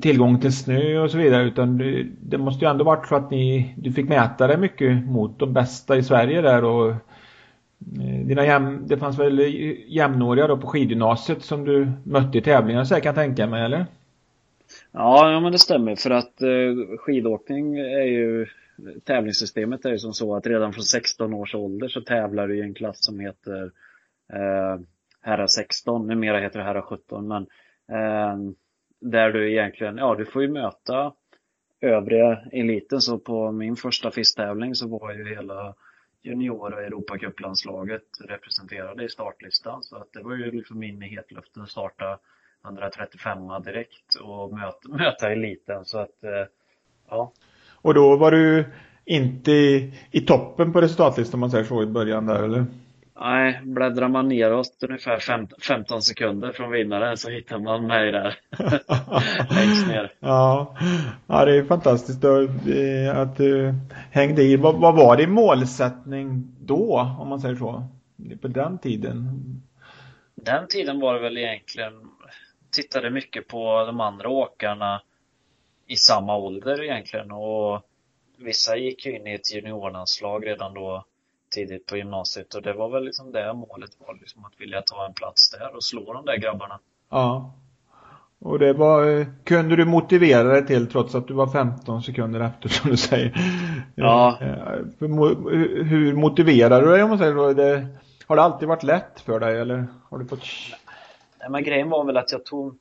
tillgång 0.00 0.40
till 0.40 0.57
snö 0.57 0.99
och 0.99 1.11
så 1.11 1.18
vidare 1.18 1.45
utan 1.45 1.78
det, 1.78 2.07
det 2.21 2.38
måste 2.38 2.64
ju 2.64 2.71
ändå 2.71 2.85
varit 2.85 3.07
så 3.07 3.16
att 3.16 3.30
ni, 3.30 3.75
du 3.76 3.92
fick 3.92 4.09
mäta 4.09 4.47
dig 4.47 4.59
mycket 4.59 5.07
mot 5.07 5.38
de 5.38 5.52
bästa 5.52 5.97
i 5.97 6.02
Sverige 6.02 6.40
där 6.40 6.64
och 6.64 6.90
Eh, 6.90 6.97
Eh, 7.80 8.26
dina 8.26 8.47
jäm, 8.47 8.87
det 8.87 8.99
fanns 8.99 9.18
väl 9.18 9.38
jämnåriga 9.87 10.47
då 10.47 10.56
på 10.56 10.66
skidgymnasiet 10.66 11.42
som 11.42 11.64
du 11.64 11.92
mötte 12.04 12.38
i 12.38 12.42
tävlingar 12.42 12.85
så 12.85 12.94
jag 12.94 13.02
kan 13.02 13.14
tänka 13.14 13.47
mig 13.47 13.64
eller? 13.64 13.87
Ja, 14.92 15.32
ja 15.32 15.40
men 15.40 15.52
det 15.52 15.58
stämmer. 15.58 15.97
För 15.97 16.11
att 16.11 16.42
eh, 16.42 16.99
skidåkning 16.99 17.78
är 17.78 18.04
ju 18.04 18.47
tävlingssystemet 19.04 19.85
är 19.85 19.90
ju 19.90 19.99
som 19.99 20.12
så 20.12 20.37
att 20.37 20.47
redan 20.47 20.73
från 20.73 20.85
16 20.85 21.35
års 21.35 21.54
ålder 21.54 21.88
så 21.88 22.00
tävlar 22.00 22.49
du 22.49 22.58
i 22.58 22.62
en 22.62 22.75
klass 22.75 23.04
som 23.04 23.20
heter 23.20 23.70
eh, 24.32 24.80
herrar 25.20 25.47
16, 25.47 26.06
numera 26.06 26.40
heter 26.40 26.58
det 26.58 26.64
herrar 26.64 26.82
17 26.82 27.28
men 27.28 27.42
eh, 27.92 28.37
där 29.00 29.32
du 29.32 29.52
egentligen, 29.52 29.97
ja 29.97 30.14
du 30.14 30.25
får 30.25 30.42
ju 30.42 30.49
möta 30.49 31.12
övriga 31.80 32.38
eliten. 32.52 33.00
Så 33.00 33.18
på 33.18 33.52
min 33.52 33.76
första 33.76 34.11
fisktävling 34.11 34.75
så 34.75 34.88
var 34.88 35.12
ju 35.12 35.28
hela 35.28 35.75
junior 36.28 36.75
och 36.75 36.82
Europacuplandslaget 36.82 38.02
representerade 38.28 39.04
i 39.04 39.08
startlistan. 39.08 39.82
Så 39.82 39.97
att 39.97 40.12
det 40.12 40.23
var 40.23 40.35
ju 40.35 40.50
liksom 40.50 40.82
in 40.82 41.02
i 41.02 41.08
hetluften 41.08 41.62
att 41.62 41.70
starta 41.70 42.18
135 42.64 43.38
direkt 43.64 44.14
och 44.23 44.52
möta, 44.52 44.88
möta 44.88 45.32
eliten. 45.32 45.85
Så 45.85 45.99
att, 45.99 46.25
eh, 46.25 46.47
ja. 47.08 47.32
Och 47.82 47.94
då 47.94 48.16
var 48.16 48.30
du 48.30 48.64
inte 49.04 49.52
i, 49.52 49.94
i 50.11 50.20
toppen 50.20 50.73
på 50.73 50.80
resultatlistan 50.80 51.35
om 51.35 51.40
man 51.40 51.50
säger 51.50 51.64
så 51.64 51.82
i 51.82 51.87
början 51.87 52.26
där 52.26 52.42
eller? 52.42 52.66
Nej, 53.20 53.60
bläddrar 53.62 54.08
man 54.08 54.28
neråt 54.28 54.82
ungefär 54.82 55.18
15 55.60 56.02
sekunder 56.02 56.52
från 56.52 56.70
vinnaren 56.70 57.16
så 57.16 57.30
hittar 57.30 57.58
man 57.58 57.87
mig 57.87 58.12
där. 58.12 58.38
Längst 59.54 59.88
ner. 59.88 60.12
Ja. 60.20 60.76
ja, 61.26 61.44
det 61.44 61.56
är 61.56 61.64
fantastiskt 61.64 62.25
att 63.14 63.37
du 63.37 63.75
hängde 64.10 64.42
i. 64.42 64.56
Vad, 64.56 64.80
vad 64.80 64.96
var 64.96 65.16
din 65.16 65.30
målsättning 65.30 66.56
då, 66.60 67.16
om 67.20 67.28
man 67.28 67.40
säger 67.40 67.54
så? 67.54 67.84
På 68.40 68.48
den 68.48 68.78
tiden? 68.78 69.42
Den 70.34 70.66
tiden 70.68 71.00
var 71.00 71.14
det 71.14 71.20
väl 71.20 71.38
egentligen, 71.38 71.92
tittade 72.70 73.10
mycket 73.10 73.48
på 73.48 73.84
de 73.87 74.00
andra 74.00 74.28
åkarna 74.28 75.02
i 75.87 75.96
samma 75.96 76.37
ålder 76.37 76.82
egentligen 76.84 77.32
och 77.32 77.82
vissa 78.37 78.76
gick 78.76 79.06
ju 79.06 79.16
in 79.16 79.26
i 79.26 79.34
ett 79.34 79.54
juniorlandslag 79.54 80.46
redan 80.46 80.75
då 80.75 81.04
tidigt 81.50 81.87
på 81.87 81.97
gymnasiet 81.97 82.55
och 82.55 82.62
det 82.62 82.73
var 82.73 82.88
väl 82.88 83.05
liksom 83.05 83.33
det 83.33 83.52
målet 83.52 83.90
var 83.99 84.19
liksom 84.21 84.45
att 84.45 84.61
vilja 84.61 84.83
ta 84.83 85.07
en 85.07 85.14
plats 85.14 85.50
där 85.50 85.76
och 85.76 85.85
slå 85.85 86.12
de 86.12 86.25
där 86.25 86.37
grabbarna. 86.37 86.78
Ja. 87.11 87.55
Och 88.40 88.59
det 88.59 88.73
var, 88.73 89.26
kunde 89.45 89.76
du 89.76 89.85
motivera 89.85 90.49
dig 90.49 90.67
till 90.67 90.87
trots 90.87 91.14
att 91.14 91.28
du 91.28 91.35
var 91.35 91.47
15 91.47 92.02
sekunder 92.02 92.40
efter 92.40 92.69
som 92.69 92.90
du 92.90 92.97
säger? 92.97 93.33
Ja. 93.95 94.38
Hur 94.99 96.14
motiverar 96.14 96.83
du 96.83 96.90
dig 96.90 97.02
om 97.02 97.09
man 97.09 97.19
säger 97.19 97.35
så? 97.35 97.52
Det, 97.52 97.87
har 98.26 98.37
det 98.37 98.43
alltid 98.43 98.69
varit 98.69 98.83
lätt 98.83 99.21
för 99.21 99.40
dig 99.40 99.61
eller 99.61 99.87
har 100.09 100.19
du 100.19 100.25
fått? 100.25 100.43
Nej 101.40 101.50
men 101.50 101.64
grejen 101.64 101.88
var 101.88 102.05
väl 102.05 102.17
att 102.17 102.33
jag 102.33 102.45
tog 102.45 102.78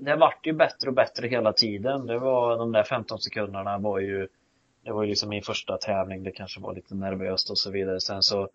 Det 0.00 0.16
vart 0.16 0.46
ju 0.46 0.52
bättre 0.52 0.88
och 0.88 0.94
bättre 0.94 1.28
hela 1.28 1.52
tiden. 1.52 2.06
Det 2.06 2.18
var 2.18 2.58
de 2.58 2.72
där 2.72 2.82
15 2.82 3.18
sekunderna 3.18 3.78
var 3.78 3.98
ju 3.98 4.28
det 4.86 4.92
var 4.92 5.02
ju 5.02 5.08
liksom 5.08 5.28
min 5.28 5.42
första 5.42 5.78
tävling, 5.78 6.22
det 6.22 6.30
kanske 6.30 6.60
var 6.60 6.74
lite 6.74 6.94
nervöst 6.94 7.50
och 7.50 7.58
så 7.58 7.70
vidare. 7.70 8.00
Sen 8.00 8.22
så 8.22 8.48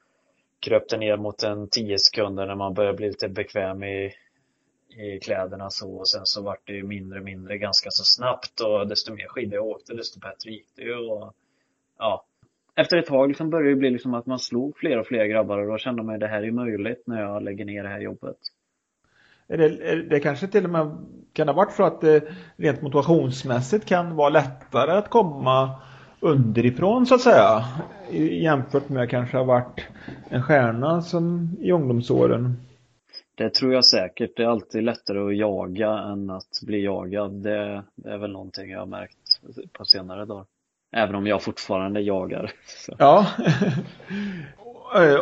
kröp 0.59 0.89
det 0.89 0.97
ner 0.97 1.17
mot 1.17 1.43
en 1.43 1.67
10 1.67 1.97
sekunder 1.99 2.47
när 2.47 2.55
man 2.55 2.73
började 2.73 2.97
bli 2.97 3.07
lite 3.07 3.29
bekväm 3.29 3.83
i, 3.83 4.13
i 4.89 5.19
kläderna 5.19 5.69
så 5.69 5.95
och 5.97 6.09
sen 6.09 6.21
så 6.25 6.41
vart 6.41 6.67
det 6.67 6.73
ju 6.73 6.83
mindre 6.83 7.19
och 7.19 7.25
mindre 7.25 7.57
ganska 7.57 7.89
så 7.89 8.03
snabbt 8.03 8.59
och 8.59 8.87
desto 8.87 9.13
mer 9.13 9.27
skidor 9.27 9.53
jag 9.53 9.65
åkte 9.65 9.93
desto 9.93 10.19
bättre 10.19 10.51
gick 10.51 10.67
det 10.75 10.81
ju 10.81 10.95
och 10.95 11.33
ja. 11.97 12.25
Efter 12.75 12.97
ett 12.97 13.05
tag 13.05 13.27
liksom 13.27 13.49
började 13.49 13.69
det 13.69 13.75
bli 13.75 13.89
liksom 13.89 14.13
att 14.13 14.25
man 14.25 14.39
slog 14.39 14.77
fler 14.77 14.99
och 14.99 15.07
fler 15.07 15.25
grabbar 15.25 15.57
och 15.57 15.67
då 15.67 15.77
kände 15.77 16.03
man 16.03 16.15
att 16.15 16.21
det 16.21 16.27
här 16.27 16.43
är 16.43 16.51
möjligt 16.51 17.03
när 17.05 17.21
jag 17.21 17.43
lägger 17.43 17.65
ner 17.65 17.83
det 17.83 17.89
här 17.89 17.99
jobbet. 17.99 18.37
Är 19.47 19.57
det, 19.57 19.91
är 19.91 19.95
det 19.95 20.19
kanske 20.19 20.47
till 20.47 20.63
och 20.63 20.69
med 20.69 20.97
kan 21.33 21.47
det 21.47 21.53
ha 21.53 21.57
varit 21.57 21.73
så 21.73 21.83
att 21.83 22.01
det 22.01 22.23
rent 22.55 22.81
motivationsmässigt 22.81 23.85
kan 23.85 24.15
vara 24.15 24.29
lättare 24.29 24.91
att 24.91 25.09
komma 25.09 25.81
underifrån 26.21 27.05
så 27.05 27.15
att 27.15 27.21
säga. 27.21 27.65
Jämfört 28.31 28.89
med 28.89 29.09
kanske 29.09 29.37
ha 29.37 29.43
varit 29.43 29.87
en 30.29 30.43
stjärna 30.43 31.01
som 31.01 31.57
i 31.61 31.71
ungdomsåren. 31.71 32.57
Det 33.35 33.49
tror 33.53 33.73
jag 33.73 33.85
säkert. 33.85 34.37
Det 34.37 34.43
är 34.43 34.47
alltid 34.47 34.83
lättare 34.83 35.19
att 35.19 35.37
jaga 35.37 35.89
än 35.89 36.29
att 36.29 36.61
bli 36.65 36.83
jagad. 36.83 37.31
Det, 37.31 37.83
är 38.05 38.17
väl 38.17 38.31
någonting 38.31 38.71
jag 38.71 38.79
har 38.79 38.85
märkt 38.85 39.17
på 39.73 39.85
senare 39.85 40.25
dagar. 40.25 40.45
Även 40.95 41.15
om 41.15 41.27
jag 41.27 41.43
fortfarande 41.43 42.01
jagar. 42.01 42.51
Så. 42.85 42.95
Ja. 42.97 43.27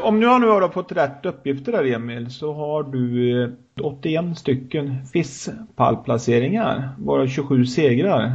Om 0.02 0.20
nu 0.20 0.26
har 0.26 0.62
nu 0.62 0.70
fått 0.70 0.92
rätt 0.92 1.26
uppgifter 1.26 1.72
där 1.72 1.86
Emil 1.86 2.32
så 2.32 2.54
har 2.54 2.84
du 2.84 3.56
81 3.82 4.26
eh, 4.26 4.34
stycken 4.34 5.06
FIS-pallplaceringar, 5.14 6.90
bara 6.98 7.28
27 7.28 7.66
segrar. 7.66 8.32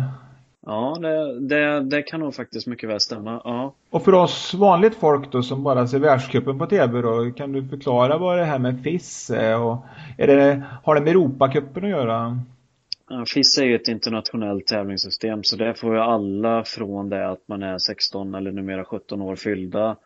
Ja, 0.66 0.96
det, 1.00 1.40
det, 1.40 1.80
det, 1.80 2.02
kan 2.02 2.20
nog 2.20 2.34
faktiskt 2.34 2.66
mycket 2.66 2.88
väl 2.88 3.00
stämma. 3.00 3.40
Ja. 3.44 3.74
Och 3.90 4.04
för 4.04 4.14
oss 4.14 4.54
vanligt 4.54 4.94
folk 4.94 5.32
då 5.32 5.42
som 5.42 5.62
bara 5.62 5.86
ser 5.86 5.98
världscupen 5.98 6.58
på 6.58 6.66
tv 6.66 7.02
då, 7.02 7.30
kan 7.30 7.52
du 7.52 7.68
förklara 7.68 8.18
vad 8.18 8.38
det 8.38 8.44
här 8.44 8.58
med 8.58 8.82
FIS 8.82 9.30
är 9.30 9.58
och 9.58 9.76
är 10.18 10.26
det, 10.26 10.62
har 10.82 10.94
det 10.94 11.00
med 11.00 11.10
Europacupen 11.10 11.84
att 11.84 11.90
göra? 11.90 12.38
FIS 13.34 13.58
är 13.58 13.64
ju 13.64 13.74
ett 13.74 13.88
internationellt 13.88 14.66
tävlingssystem 14.66 15.42
så 15.42 15.56
det 15.56 15.74
får 15.74 15.94
ju 15.94 16.00
alla 16.00 16.64
från 16.64 17.08
det 17.08 17.28
att 17.30 17.48
man 17.48 17.62
är 17.62 17.78
16 17.78 18.34
eller 18.34 18.52
numera 18.52 18.84
17 18.84 19.22
år 19.22 19.36
fyllda 19.36 19.96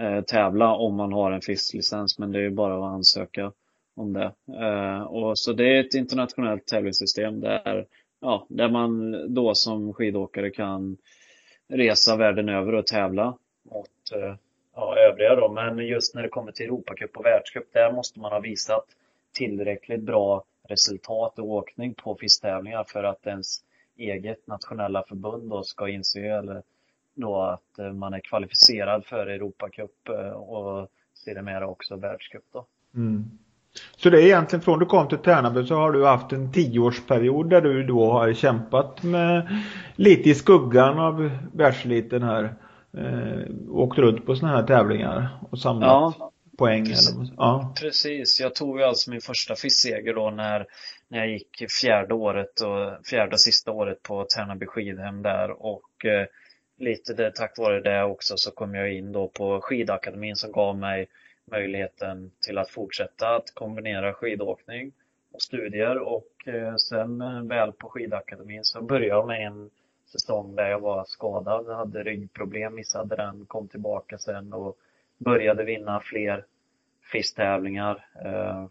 eh, 0.00 0.20
tävla 0.20 0.74
om 0.74 0.96
man 0.96 1.12
har 1.12 1.32
en 1.32 1.40
FIS-licens 1.40 2.18
men 2.18 2.32
det 2.32 2.38
är 2.38 2.42
ju 2.42 2.50
bara 2.50 2.78
att 2.78 2.94
ansöka 2.94 3.52
om 3.96 4.12
det. 4.12 4.32
Eh, 4.60 5.02
och 5.02 5.38
så 5.38 5.52
det 5.52 5.76
är 5.76 5.80
ett 5.80 5.94
internationellt 5.94 6.66
tävlingssystem 6.66 7.40
där 7.40 7.86
ja, 8.20 8.46
där 8.48 8.68
man 8.68 9.34
då 9.34 9.54
som 9.54 9.94
skidåkare 9.94 10.50
kan 10.50 10.96
resa 11.68 12.16
världen 12.16 12.48
över 12.48 12.74
och 12.74 12.86
tävla 12.86 13.38
mot 13.62 14.12
eh, 14.14 14.34
ja, 14.74 14.96
övriga 14.98 15.34
då. 15.34 15.52
Men 15.52 15.78
just 15.78 16.14
när 16.14 16.22
det 16.22 16.28
kommer 16.28 16.52
till 16.52 16.66
Europacup 16.66 17.16
och 17.16 17.24
världscup, 17.24 17.72
där 17.72 17.92
måste 17.92 18.20
man 18.20 18.32
ha 18.32 18.40
visat 18.40 18.84
tillräckligt 19.32 20.02
bra 20.02 20.44
resultat 20.68 21.38
och 21.38 21.50
åkning 21.50 21.94
på 21.94 22.14
fisttävlingar 22.14 22.84
för 22.84 23.04
att 23.04 23.26
ens 23.26 23.64
eget 23.96 24.46
nationella 24.46 25.02
förbund 25.08 25.50
då 25.50 25.62
ska 25.62 25.88
inse 25.88 26.20
eller 26.20 26.62
då 27.14 27.42
att 27.42 27.78
eh, 27.78 27.92
man 27.92 28.14
är 28.14 28.20
kvalificerad 28.20 29.04
för 29.04 29.26
Europacup 29.26 30.08
eh, 30.08 30.30
och 30.30 30.88
sedermera 31.14 31.68
också 31.68 31.96
världscup 31.96 32.44
då. 32.52 32.66
Mm. 32.94 33.38
Så 33.96 34.10
det 34.10 34.22
är 34.22 34.26
egentligen 34.26 34.62
från 34.62 34.78
du 34.78 34.86
kom 34.86 35.08
till 35.08 35.18
Tärnaby 35.18 35.66
så 35.66 35.74
har 35.74 35.92
du 35.92 36.06
haft 36.06 36.32
en 36.32 36.52
tioårsperiod 36.52 37.50
där 37.50 37.60
du 37.60 37.82
då 37.82 38.12
har 38.12 38.32
kämpat 38.32 39.02
med 39.02 39.62
lite 39.96 40.30
i 40.30 40.34
skuggan 40.34 40.98
av 40.98 41.30
världseliten 41.52 42.22
här. 42.22 42.54
Eh, 42.98 43.40
åkt 43.70 43.98
runt 43.98 44.26
på 44.26 44.36
sådana 44.36 44.56
här 44.56 44.66
tävlingar 44.66 45.28
och 45.50 45.58
samlat 45.58 46.14
ja, 46.18 46.30
poäng. 46.58 46.84
Precis. 46.84 47.14
Eller, 47.14 47.34
ja. 47.36 47.74
precis. 47.80 48.40
Jag 48.40 48.54
tog 48.54 48.78
ju 48.78 48.84
alltså 48.84 49.10
min 49.10 49.20
första 49.20 49.54
FIS-seger 49.54 50.14
då 50.14 50.30
när, 50.30 50.66
när 51.08 51.18
jag 51.18 51.28
gick 51.28 51.70
fjärde 51.80 52.14
året 52.14 52.60
och 52.60 53.06
fjärde 53.06 53.32
och 53.32 53.40
sista 53.40 53.70
året 53.72 54.02
på 54.02 54.24
Tärnaby 54.24 54.66
skidhem 54.66 55.22
där 55.22 55.50
och 55.50 56.04
eh, 56.04 56.26
lite 56.78 57.14
det, 57.14 57.30
tack 57.30 57.58
vare 57.58 57.80
det 57.80 58.04
också 58.04 58.34
så 58.36 58.50
kom 58.50 58.74
jag 58.74 58.92
in 58.92 59.12
då 59.12 59.28
på 59.28 59.60
skidakademin 59.60 60.36
som 60.36 60.52
gav 60.52 60.76
mig 60.78 61.06
möjligheten 61.50 62.30
till 62.40 62.58
att 62.58 62.70
fortsätta 62.70 63.36
att 63.36 63.54
kombinera 63.54 64.12
skidåkning 64.12 64.92
och 65.32 65.42
studier 65.42 65.98
och 65.98 66.48
eh, 66.48 66.76
sen 66.76 67.20
eh, 67.20 67.42
väl 67.42 67.72
på 67.72 67.88
skidakademin 67.88 68.64
så 68.64 68.82
började 68.82 69.06
jag 69.06 69.26
med 69.26 69.46
en 69.46 69.70
säsong 70.06 70.56
där 70.56 70.70
jag 70.70 70.80
var 70.80 71.04
skadad, 71.04 71.68
hade 71.68 72.02
ryggproblem, 72.02 72.74
missade 72.74 73.16
den, 73.16 73.46
kom 73.46 73.68
tillbaka 73.68 74.18
sen 74.18 74.52
och 74.52 74.78
började 75.18 75.64
vinna 75.64 76.00
fler 76.00 76.44
FIS-tävlingar, 77.12 78.06
eh, 78.24 78.66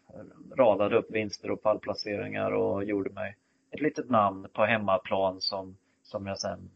radade 0.56 0.98
upp 0.98 1.12
vinster 1.12 1.52
och 1.52 1.64
pallplaceringar 1.64 2.52
och 2.52 2.84
gjorde 2.84 3.10
mig 3.10 3.38
ett 3.72 3.82
litet 3.82 4.10
namn 4.10 4.48
på 4.54 4.66
hemmaplan 4.66 5.42
som, 5.42 5.78
som 6.04 6.28
jag 6.28 6.40
sen 6.40 6.70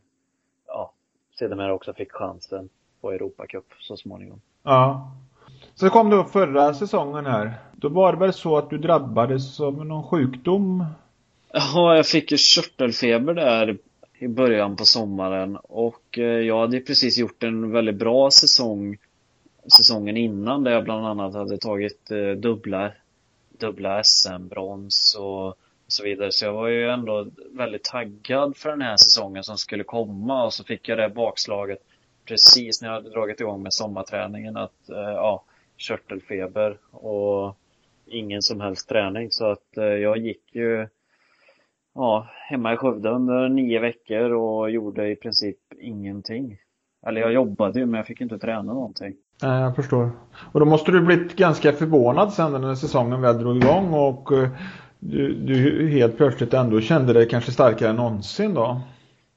ja, 0.68 0.94
sedermera 1.40 1.74
också 1.74 1.94
fick 1.94 2.12
chansen 2.12 2.70
på 3.02 3.12
Europacup 3.12 3.66
så 3.80 3.98
småningom. 3.98 4.42
Ja. 4.64 5.12
Så 5.80 5.90
kom 5.90 6.10
då 6.10 6.24
förra 6.24 6.74
säsongen 6.74 7.26
här. 7.26 7.54
Då 7.72 7.90
var 7.90 8.14
det 8.14 8.20
väl 8.20 8.34
så 8.34 8.58
att 8.58 8.70
du 8.70 8.78
drabbades 8.78 9.60
av 9.60 9.86
någon 9.86 10.04
sjukdom? 10.04 10.86
Ja, 11.54 11.96
jag 11.96 12.08
fick 12.08 12.32
ju 12.32 12.38
körtelfeber 12.40 13.34
där 13.34 13.78
i 14.20 14.28
början 14.28 14.76
på 14.76 14.86
sommaren 14.86 15.58
och 15.58 16.18
eh, 16.18 16.24
jag 16.24 16.60
hade 16.60 16.80
precis 16.80 17.18
gjort 17.18 17.44
en 17.44 17.72
väldigt 17.72 17.96
bra 17.96 18.32
säsong 18.32 18.98
säsongen 19.78 20.18
innan 20.18 20.64
där 20.64 20.72
jag 20.72 20.84
bland 20.84 21.08
annat 21.08 21.34
hade 21.34 21.58
tagit 21.58 22.12
eh, 22.12 22.32
dubbla, 22.32 22.92
dubbla 23.60 24.04
SM-brons 24.04 25.16
och 25.20 25.48
och 25.48 25.94
så 25.94 26.04
vidare. 26.04 26.32
Så 26.32 26.46
jag 26.46 26.54
var 26.54 26.68
ju 26.68 26.90
ändå 26.90 27.28
väldigt 27.52 27.84
taggad 27.84 28.58
för 28.58 28.70
den 28.70 28.82
här 28.82 28.98
säsongen 28.98 29.44
som 29.44 29.58
skulle 29.58 29.84
komma 29.84 30.44
och 30.44 30.54
så 30.54 30.64
fick 30.64 30.90
jag 30.90 30.98
det 30.98 31.10
bakslaget 31.10 31.80
precis 32.26 32.82
när 32.82 32.90
jag 32.90 32.96
hade 32.96 33.10
dragit 33.10 33.42
igång 33.42 33.64
med 33.64 33.74
sommarträningen 33.74 34.58
att, 34.58 34.90
eh, 34.90 34.98
ja, 34.98 35.44
körtelfeber 35.80 36.78
och 36.92 37.56
ingen 38.06 38.42
som 38.42 38.62
helst 38.62 38.90
träning. 38.90 39.32
Så 39.32 39.52
att 39.52 39.78
eh, 39.78 39.84
jag 39.84 40.18
gick 40.18 40.56
ju, 40.56 40.88
ja, 41.96 42.28
hemma 42.50 42.74
i 42.74 42.78
Skövde 42.78 43.10
under 43.10 43.50
nio 43.50 43.80
veckor 43.80 44.32
och 44.32 44.72
gjorde 44.72 45.10
i 45.10 45.16
princip 45.16 45.58
ingenting. 45.80 46.58
Eller 47.08 47.22
jag 47.22 47.34
jobbade 47.34 47.80
ju 47.80 47.86
men 47.86 47.98
jag 47.98 48.08
fick 48.08 48.22
inte 48.22 48.40
träna 48.40 48.74
någonting. 48.74 49.14
Nej, 49.44 49.62
jag 49.62 49.76
förstår. 49.76 50.12
Och 50.52 50.60
då 50.60 50.66
måste 50.66 50.92
du 50.92 51.02
blivit 51.02 51.36
ganska 51.36 51.72
förvånad 51.72 52.34
sen 52.34 52.52
när 52.52 52.76
säsongen 52.76 53.22
väl 53.22 53.40
drog 53.40 53.58
igång 53.58 53.94
och 53.94 54.32
eh, 54.32 54.50
du, 55.00 55.34
du 55.34 55.88
helt 55.90 56.18
plötsligt 56.18 56.54
ändå 56.54 56.82
kände 56.82 57.14
dig 57.14 57.28
kanske 57.28 57.52
starkare 57.52 57.90
än 57.90 57.96
någonsin 57.96 58.54
då? 58.54 58.82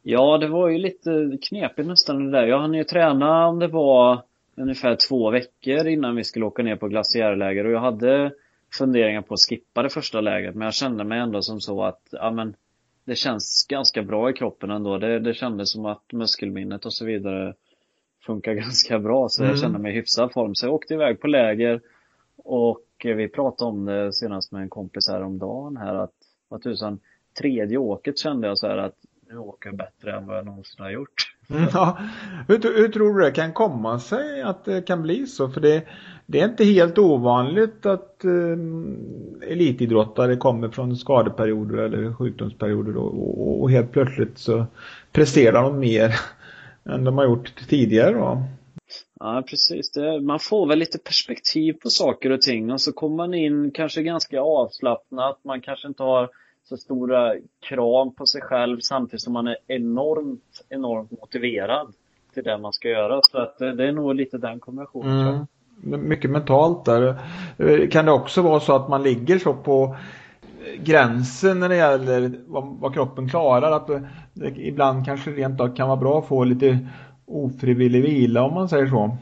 Ja, 0.03 0.39
det 0.39 0.49
var 0.49 0.69
ju 0.69 0.79
lite 0.79 1.39
knepigt 1.49 1.89
nästan 1.89 2.25
det 2.25 2.39
där. 2.39 2.47
Jag 2.47 2.59
hann 2.59 2.75
ju 2.75 2.85
träna 2.85 3.47
om 3.47 3.59
det 3.59 3.69
var 3.69 4.23
ungefär 4.57 4.97
två 5.09 5.31
veckor 5.31 5.87
innan 5.87 6.17
vi 6.17 6.25
skulle 6.25 6.45
åka 6.45 6.63
ner 6.63 6.77
på 6.77 6.89
glaciärläger 6.89 7.65
och 7.65 7.73
jag 7.73 7.81
hade 7.81 8.33
funderingar 8.79 9.23
på 9.23 9.35
att 9.35 9.41
skippa 9.41 9.83
det 9.83 9.91
första 9.91 10.21
lägret 10.21 10.55
men 10.55 10.65
jag 10.65 10.75
kände 10.75 11.05
mig 11.05 11.19
ändå 11.19 11.43
som 11.43 11.61
så 11.61 11.85
att, 11.85 12.09
ja 12.11 12.31
men 12.31 12.57
det 13.05 13.15
känns 13.15 13.67
ganska 13.69 14.03
bra 14.03 14.31
i 14.31 14.33
kroppen 14.33 14.71
ändå. 14.71 14.99
Det, 14.99 15.19
det 15.19 15.35
kändes 15.35 15.73
som 15.73 15.87
att 15.87 16.13
muskelminnet 16.13 16.85
och 16.85 16.93
så 16.93 17.05
vidare 17.05 17.55
funkar 18.27 18.53
ganska 18.65 18.99
bra 18.99 19.29
så 19.29 19.43
mm. 19.43 19.51
jag 19.51 19.61
kände 19.61 19.79
mig 19.79 19.93
i 19.93 19.95
hyfsad 19.95 20.33
form. 20.33 20.55
Så 20.55 20.67
jag 20.67 20.75
åkte 20.75 20.95
iväg 20.95 21.21
på 21.21 21.27
läger 21.27 21.81
och 22.37 22.87
vi 23.05 23.29
pratade 23.29 23.71
om 23.71 23.85
det 23.85 24.13
senast 24.13 24.53
med 24.53 24.63
en 24.63 24.69
kompis 24.69 25.09
häromdagen 25.09 25.77
här 25.77 25.95
att, 25.95 26.15
vad 26.49 26.63
tusan, 26.63 27.01
tredje 27.39 27.79
åket 27.79 28.19
kände 28.19 28.49
jag 28.49 28.59
så 28.59 28.67
här 28.67 28.77
att 28.77 28.97
nu 29.29 29.39
åker 29.39 29.69
jag 29.69 29.77
bättre 29.77 30.17
än 30.17 30.27
vad 30.27 30.37
jag 30.37 30.47
någonsin 30.47 30.81
har 30.83 30.91
gjort. 30.91 31.37
Mm, 31.53 31.69
ja. 31.73 31.99
Hur, 32.49 32.77
hur, 32.77 32.89
tror 32.89 33.19
du 33.19 33.25
det 33.25 33.31
kan 33.31 33.53
komma 33.53 33.99
sig 33.99 34.43
att 34.43 34.65
det 34.65 34.83
kan 34.83 35.03
bli 35.03 35.27
så? 35.27 35.49
För 35.49 35.61
det, 35.61 35.85
det 36.27 36.41
är 36.41 36.49
inte 36.49 36.65
helt 36.65 36.99
ovanligt 36.99 37.87
att 37.87 38.25
eh, 38.25 39.51
elitidrottare 39.51 40.37
kommer 40.37 40.69
från 40.69 40.97
skadeperioder 40.97 41.79
eller 41.79 42.15
sjukdomsperioder 42.15 42.97
och, 42.97 43.41
och, 43.41 43.63
och 43.63 43.71
helt 43.71 43.93
plötsligt 43.93 44.39
så 44.39 44.67
presterar 45.13 45.63
de 45.63 45.79
mer 45.79 46.15
än 46.85 47.05
de 47.05 47.19
har 47.19 47.25
gjort 47.25 47.55
tidigare 47.69 48.13
då. 48.13 48.43
Ja, 49.21 49.43
precis. 49.51 49.93
Det, 49.93 50.21
man 50.21 50.39
får 50.39 50.67
väl 50.67 50.79
lite 50.79 50.99
perspektiv 50.99 51.73
på 51.73 51.91
saker 51.91 52.31
och 52.31 52.43
ting 52.43 52.73
och 52.73 52.81
så 52.81 52.93
kommer 52.93 53.17
man 53.17 53.35
in 53.35 53.71
kanske 53.71 54.03
ganska 54.03 54.41
avslappnat. 54.41 55.41
Man 55.45 55.61
kanske 55.61 55.89
inte 55.89 56.03
har 56.03 56.31
så 56.65 56.77
stora 56.77 57.35
krav 57.61 58.11
på 58.11 58.27
sig 58.27 58.41
själv 58.41 58.79
samtidigt 58.81 59.23
som 59.23 59.33
man 59.33 59.47
är 59.47 59.57
enormt, 59.67 60.65
enormt 60.69 61.11
motiverad 61.11 61.93
till 62.35 62.45
det 62.45 62.59
man 62.59 62.73
ska 62.73 62.89
göra. 62.89 63.21
Så 63.31 63.39
att 63.39 63.59
det, 63.59 63.75
det 63.75 63.89
är 63.89 63.93
nog 63.93 64.15
lite 64.15 64.39
den 64.39 64.61
kombinationen. 64.61 65.47
Mm. 65.85 66.09
Mycket 66.09 66.31
mentalt 66.31 66.85
där. 66.85 67.17
Kan 67.87 68.05
det 68.05 68.13
också 68.13 68.43
vara 68.43 68.61
så 68.61 68.77
att 68.77 68.89
man 68.89 69.03
ligger 69.03 69.39
så 69.39 69.55
på 69.55 69.97
gränsen 70.79 71.61
när 71.61 71.69
det 71.69 71.77
gäller 71.77 72.33
vad, 72.47 72.77
vad 72.81 72.95
kroppen 72.95 73.29
klarar? 73.29 73.73
Att 73.73 73.87
det, 73.87 74.03
ibland 74.57 75.07
kanske 75.07 75.31
rent 75.31 75.61
av 75.61 75.77
kan 75.77 75.89
vara 75.89 76.01
bra 76.01 76.19
att 76.19 76.29
få 76.29 76.45
lite 76.45 76.79
ofrivillig 77.27 78.03
vila 78.03 78.43
om 78.43 78.55
man 78.55 78.69
säger 78.69 78.87
så. 78.87 79.17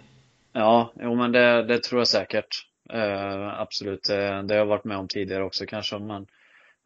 Ja, 0.53 0.93
jo 1.01 1.15
men 1.15 1.33
det, 1.33 1.63
det 1.63 1.83
tror 1.83 2.01
jag 2.01 2.09
säkert. 2.09 2.67
Uh, 2.95 3.61
absolut, 3.61 4.05
det, 4.09 4.43
det 4.43 4.55
har 4.55 4.59
jag 4.59 4.67
varit 4.67 4.85
med 4.85 4.97
om 4.97 5.09
tidigare 5.09 5.45
också. 5.45 5.67
Kanske 5.67 5.99
man, 5.99 6.27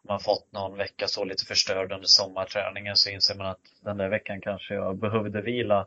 man 0.09 0.21
fått 0.21 0.53
någon 0.53 0.77
vecka 0.77 1.07
så 1.07 1.25
lite 1.25 1.45
förstörd 1.45 1.93
under 1.93 2.07
sommarträningen 2.07 2.97
så 2.97 3.11
inser 3.11 3.35
man 3.35 3.47
att 3.47 3.61
den 3.81 3.97
där 3.97 4.09
veckan 4.09 4.41
kanske 4.41 4.75
jag 4.75 4.97
behövde 4.97 5.41
vila 5.41 5.87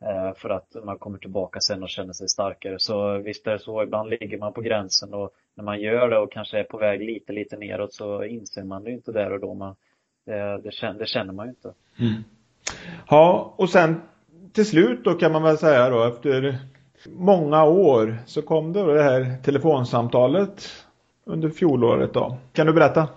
eh, 0.00 0.34
för 0.36 0.50
att 0.50 0.76
man 0.84 0.98
kommer 0.98 1.18
tillbaka 1.18 1.60
sen 1.60 1.82
och 1.82 1.88
känner 1.88 2.12
sig 2.12 2.28
starkare. 2.28 2.78
Så 2.78 3.18
visst 3.18 3.46
är 3.46 3.52
det 3.52 3.58
så, 3.58 3.82
ibland 3.82 4.10
ligger 4.10 4.38
man 4.38 4.52
på 4.52 4.60
gränsen 4.60 5.14
och 5.14 5.30
när 5.54 5.64
man 5.64 5.80
gör 5.80 6.10
det 6.10 6.18
och 6.18 6.32
kanske 6.32 6.58
är 6.58 6.64
på 6.64 6.78
väg 6.78 7.00
lite, 7.00 7.32
lite 7.32 7.56
neråt 7.56 7.94
så 7.94 8.24
inser 8.24 8.62
man 8.64 8.84
det 8.84 8.90
inte 8.90 9.12
där 9.12 9.32
och 9.32 9.40
då. 9.40 9.54
Man, 9.54 9.74
det, 10.26 10.60
det, 10.62 10.72
känner, 10.72 10.98
det 10.98 11.06
känner 11.06 11.32
man 11.32 11.46
ju 11.46 11.50
inte. 11.50 11.72
Mm. 11.98 12.24
Ja, 13.08 13.54
och 13.56 13.70
sen 13.70 14.00
till 14.52 14.66
slut 14.66 15.04
då 15.04 15.14
kan 15.14 15.32
man 15.32 15.42
väl 15.42 15.58
säga 15.58 15.90
då 15.90 16.04
efter 16.04 16.58
många 17.06 17.64
år 17.64 18.18
så 18.26 18.42
kom 18.42 18.72
då 18.72 18.86
det 18.86 19.02
här 19.02 19.36
telefonsamtalet 19.44 20.68
under 21.24 21.50
fjolåret 21.50 22.14
då. 22.14 22.36
Kan 22.52 22.66
du 22.66 22.72
berätta? 22.72 23.08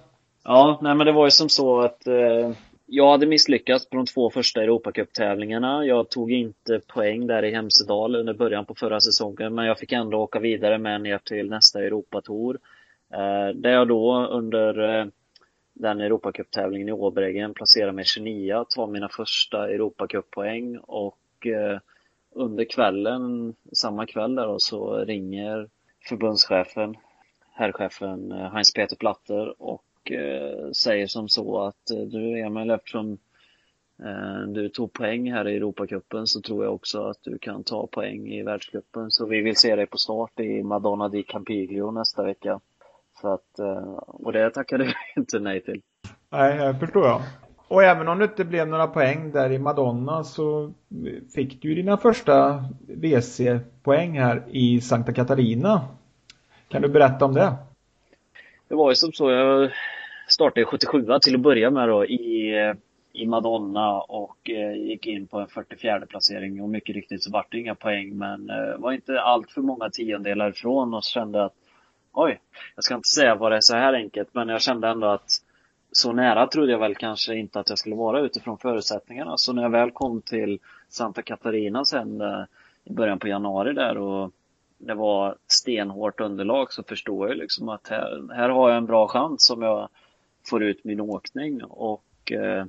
Ja, 0.48 0.80
nej 0.82 0.96
men 0.96 1.06
det 1.06 1.12
var 1.12 1.26
ju 1.26 1.32
som 1.32 1.50
så 1.50 1.80
att 1.80 2.08
eh, 2.08 2.52
jag 2.86 3.12
hade 3.12 3.26
misslyckats 3.26 3.90
på 3.90 3.96
de 3.98 4.06
två 4.06 4.30
första 4.30 4.64
Europacup-tävlingarna. 4.64 5.86
Jag 5.86 6.10
tog 6.10 6.32
inte 6.32 6.80
poäng 6.88 7.28
där 7.28 7.46
i 7.46 7.52
Hemsedal 7.52 8.16
under 8.16 8.34
början 8.34 8.66
på 8.66 8.76
förra 8.76 9.00
säsongen 9.00 9.56
men 9.56 9.66
jag 9.66 9.80
fick 9.80 9.92
ändå 9.92 10.18
åka 10.18 10.40
vidare 10.40 10.78
med 10.78 11.02
ner 11.02 11.18
till 11.18 11.50
nästa 11.50 11.80
Europatour. 11.80 12.60
Eh, 13.14 13.56
där 13.56 13.70
jag 13.70 13.88
då 13.88 14.28
under 14.28 15.00
eh, 15.00 15.06
den 15.74 16.02
Europacup-tävlingen 16.02 16.90
i 16.90 16.92
Åbrägen 16.92 17.54
placerade 17.54 17.92
mig 17.92 18.06
29, 18.06 18.66
tar 18.76 18.88
mina 18.88 19.10
första 19.10 19.70
Europacup-poäng 19.70 20.78
och 20.78 21.48
eh, 21.48 21.80
under 22.32 22.66
kvällen, 22.66 23.56
samma 23.74 24.06
kväll 24.06 24.36
där 24.36 24.48
då, 24.48 24.56
så 24.60 24.98
ringer 24.98 25.70
förbundschefen, 26.10 26.96
herrchefen 27.54 28.32
eh, 28.32 28.54
Heinz-Peter 28.54 28.96
Platter 28.96 29.62
och 29.62 29.84
eh, 30.12 30.72
säger 30.72 31.08
som 31.08 31.30
så 31.30 31.62
att 31.62 31.92
eh, 31.92 31.98
du 31.98 32.40
Emil, 32.40 32.70
eftersom 32.70 33.18
eh, 34.04 34.48
du 34.48 34.70
tog 34.70 34.94
poäng 34.94 35.32
här 35.32 35.48
i 35.48 35.56
Europacupen 35.56 36.28
så 36.28 36.42
tror 36.42 36.64
jag 36.64 36.74
också 36.74 37.04
att 37.04 37.18
du 37.24 37.38
kan 37.38 37.64
ta 37.64 37.88
poäng 37.88 38.28
i 38.28 38.44
världscupen. 38.44 39.12
Så 39.12 39.26
vi 39.26 39.42
vill 39.42 39.56
se 39.56 39.76
dig 39.76 39.86
på 39.86 39.98
start 39.98 40.40
i 40.40 40.64
Madonna 40.64 41.10
di 41.10 41.24
Campiglio 41.24 41.92
nästa 41.92 42.24
vecka. 42.24 42.60
Så 43.22 43.34
att, 43.34 43.60
och 44.06 44.34
det 44.34 44.50
tackade 44.50 44.84
vi 44.84 44.94
inte 45.22 45.40
nej 45.40 45.62
till. 45.62 45.82
Nej, 46.30 46.58
jag 46.58 46.80
förstår 46.80 47.08
jag. 47.08 47.22
och 47.68 47.84
även 47.84 48.08
om 48.08 48.20
det 48.20 48.26
inte 48.26 48.46
blev 48.46 48.68
några 48.68 48.88
poäng 48.88 49.32
där 49.32 49.52
i 49.52 49.60
Madonna 49.60 50.24
så 50.24 50.74
fick 51.36 51.62
du 51.62 51.76
dina 51.76 51.98
första 51.98 52.66
WC-poäng 52.88 54.20
här 54.20 54.44
i 54.50 54.82
Santa 54.82 55.14
Catarina. 55.14 55.82
Kan 56.68 56.82
du 56.82 56.88
berätta 56.90 57.26
om 57.26 57.34
det? 57.34 57.54
Det 58.68 58.76
var 58.76 58.92
ju 58.92 58.96
som 58.96 59.12
så, 59.12 59.32
jag 59.32 59.72
startade 60.28 60.66
77 60.66 61.06
till 61.22 61.36
att 61.36 61.42
börja 61.42 61.70
med 61.70 61.90
då 61.90 62.06
i, 62.06 62.58
eh, 62.60 62.74
i 63.14 63.26
Madonna 63.26 64.02
och 64.02 64.50
eh, 64.50 64.74
gick 64.74 65.08
in 65.08 65.28
på 65.28 65.40
en 65.40 65.48
44 65.48 66.06
placering 66.06 66.62
och 66.62 66.70
mycket 66.70 66.96
riktigt 66.96 67.24
så 67.24 67.32
vart 67.32 67.52
det 67.52 67.60
inga 67.60 67.76
poäng 67.76 68.18
men 68.18 68.50
eh, 68.50 68.78
var 68.78 68.92
inte 68.92 69.22
allt 69.22 69.52
för 69.52 69.62
många 69.62 69.90
tiondelar 69.90 70.50
ifrån 70.50 70.94
och 70.94 71.04
kände 71.04 71.46
att 71.46 71.54
oj, 72.14 72.40
jag 72.76 72.84
ska 72.84 72.96
inte 72.96 73.10
säga 73.10 73.36
vad 73.36 73.52
det 73.52 73.56
är 73.56 73.62
så 73.62 73.76
här 73.76 73.94
enkelt 73.94 74.30
men 74.32 74.50
jag 74.50 74.62
kände 74.62 74.88
ändå 74.88 75.08
att 75.08 75.30
så 75.92 76.12
nära 76.12 76.48
trodde 76.48 76.72
jag 76.72 76.80
väl 76.80 76.96
kanske 76.96 77.36
inte 77.36 77.60
att 77.60 77.70
jag 77.70 77.80
skulle 77.80 77.96
vara 77.96 78.20
utifrån 78.20 78.58
förutsättningarna. 78.58 79.38
Så 79.38 79.54
när 79.54 79.62
jag 79.62 79.70
väl 79.70 79.92
kom 79.92 80.22
till 80.22 80.60
Santa 80.90 81.22
Catarina 81.22 81.86
sen 81.86 82.22
eh, 82.22 82.44
i 82.84 82.94
början 82.94 83.20
på 83.20 83.28
januari 83.28 83.74
där 83.74 83.98
och 83.98 84.32
det 84.78 84.94
var 84.94 85.36
stenhårt 85.48 86.20
underlag 86.20 86.74
så 86.74 86.84
förstår 86.84 87.28
jag 87.28 87.38
liksom 87.38 87.70
att 87.70 87.88
här, 87.88 88.34
här 88.36 88.50
har 88.50 88.70
jag 88.70 88.78
en 88.78 88.86
bra 88.86 89.08
chans 89.08 89.46
som 89.46 89.62
jag 89.62 89.90
får 90.50 90.64
ut 90.64 90.84
min 90.84 91.02
åkning. 91.02 91.64
Och 91.64 92.32
eh, 92.32 92.66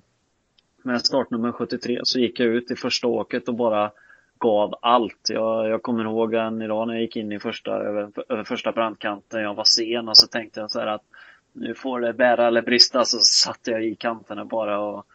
med 0.82 1.00
startnummer 1.00 1.52
73 1.52 2.00
så 2.02 2.18
gick 2.18 2.40
jag 2.40 2.48
ut 2.48 2.70
i 2.70 2.76
första 2.76 3.06
åket 3.06 3.48
och 3.48 3.54
bara 3.54 3.90
gav 4.38 4.74
allt. 4.82 5.28
Jag, 5.28 5.68
jag 5.68 5.82
kommer 5.82 6.04
ihåg 6.04 6.34
en 6.34 6.62
idag 6.62 6.86
när 6.86 6.94
jag 6.94 7.02
gick 7.02 7.16
in 7.16 7.32
i 7.32 7.38
första, 7.38 7.70
över, 7.70 8.10
över 8.28 8.44
första 8.44 8.72
brandkanten. 8.72 9.42
Jag 9.42 9.54
var 9.54 9.64
sen 9.64 10.08
och 10.08 10.16
så 10.16 10.26
tänkte 10.26 10.60
jag 10.60 10.70
så 10.70 10.80
här 10.80 10.86
att 10.86 11.04
nu 11.52 11.74
får 11.74 12.00
det 12.00 12.12
bära 12.12 12.46
eller 12.46 12.62
brista. 12.62 13.04
Så 13.04 13.18
satte 13.18 13.70
jag 13.70 13.84
i 13.84 13.94
kanterna 13.94 14.44
bara 14.44 14.80
och 14.80 15.06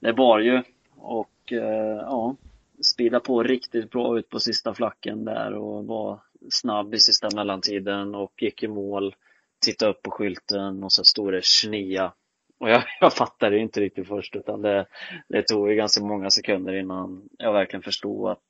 det 0.00 0.12
bar 0.12 0.38
ju. 0.38 0.62
Och 0.96 1.52
eh, 1.52 1.96
ja, 1.96 2.36
spida 2.82 3.20
på 3.20 3.42
riktigt 3.42 3.90
bra 3.90 4.18
ut 4.18 4.28
på 4.28 4.40
sista 4.40 4.74
flacken 4.74 5.24
där 5.24 5.54
och 5.54 5.86
var 5.86 6.18
snabb 6.50 6.94
i 6.94 6.98
sista 6.98 7.28
mellantiden 7.34 8.14
och 8.14 8.42
gick 8.42 8.62
i 8.62 8.68
mål. 8.68 9.14
Tittade 9.62 9.90
upp 9.90 10.02
på 10.02 10.10
skylten 10.10 10.84
och 10.84 10.92
så 10.92 11.04
stod 11.04 11.32
det 11.32 11.42
Schnia. 11.44 12.12
Och 12.60 12.70
jag, 12.70 12.82
jag 13.00 13.12
fattade 13.12 13.58
inte 13.58 13.80
riktigt 13.80 14.08
först 14.08 14.36
utan 14.36 14.62
det, 14.62 14.86
det 15.28 15.42
tog 15.42 15.70
ju 15.70 15.76
ganska 15.76 16.04
många 16.04 16.30
sekunder 16.30 16.72
innan 16.72 17.22
jag 17.38 17.52
verkligen 17.52 17.82
förstod 17.82 18.30
att 18.30 18.42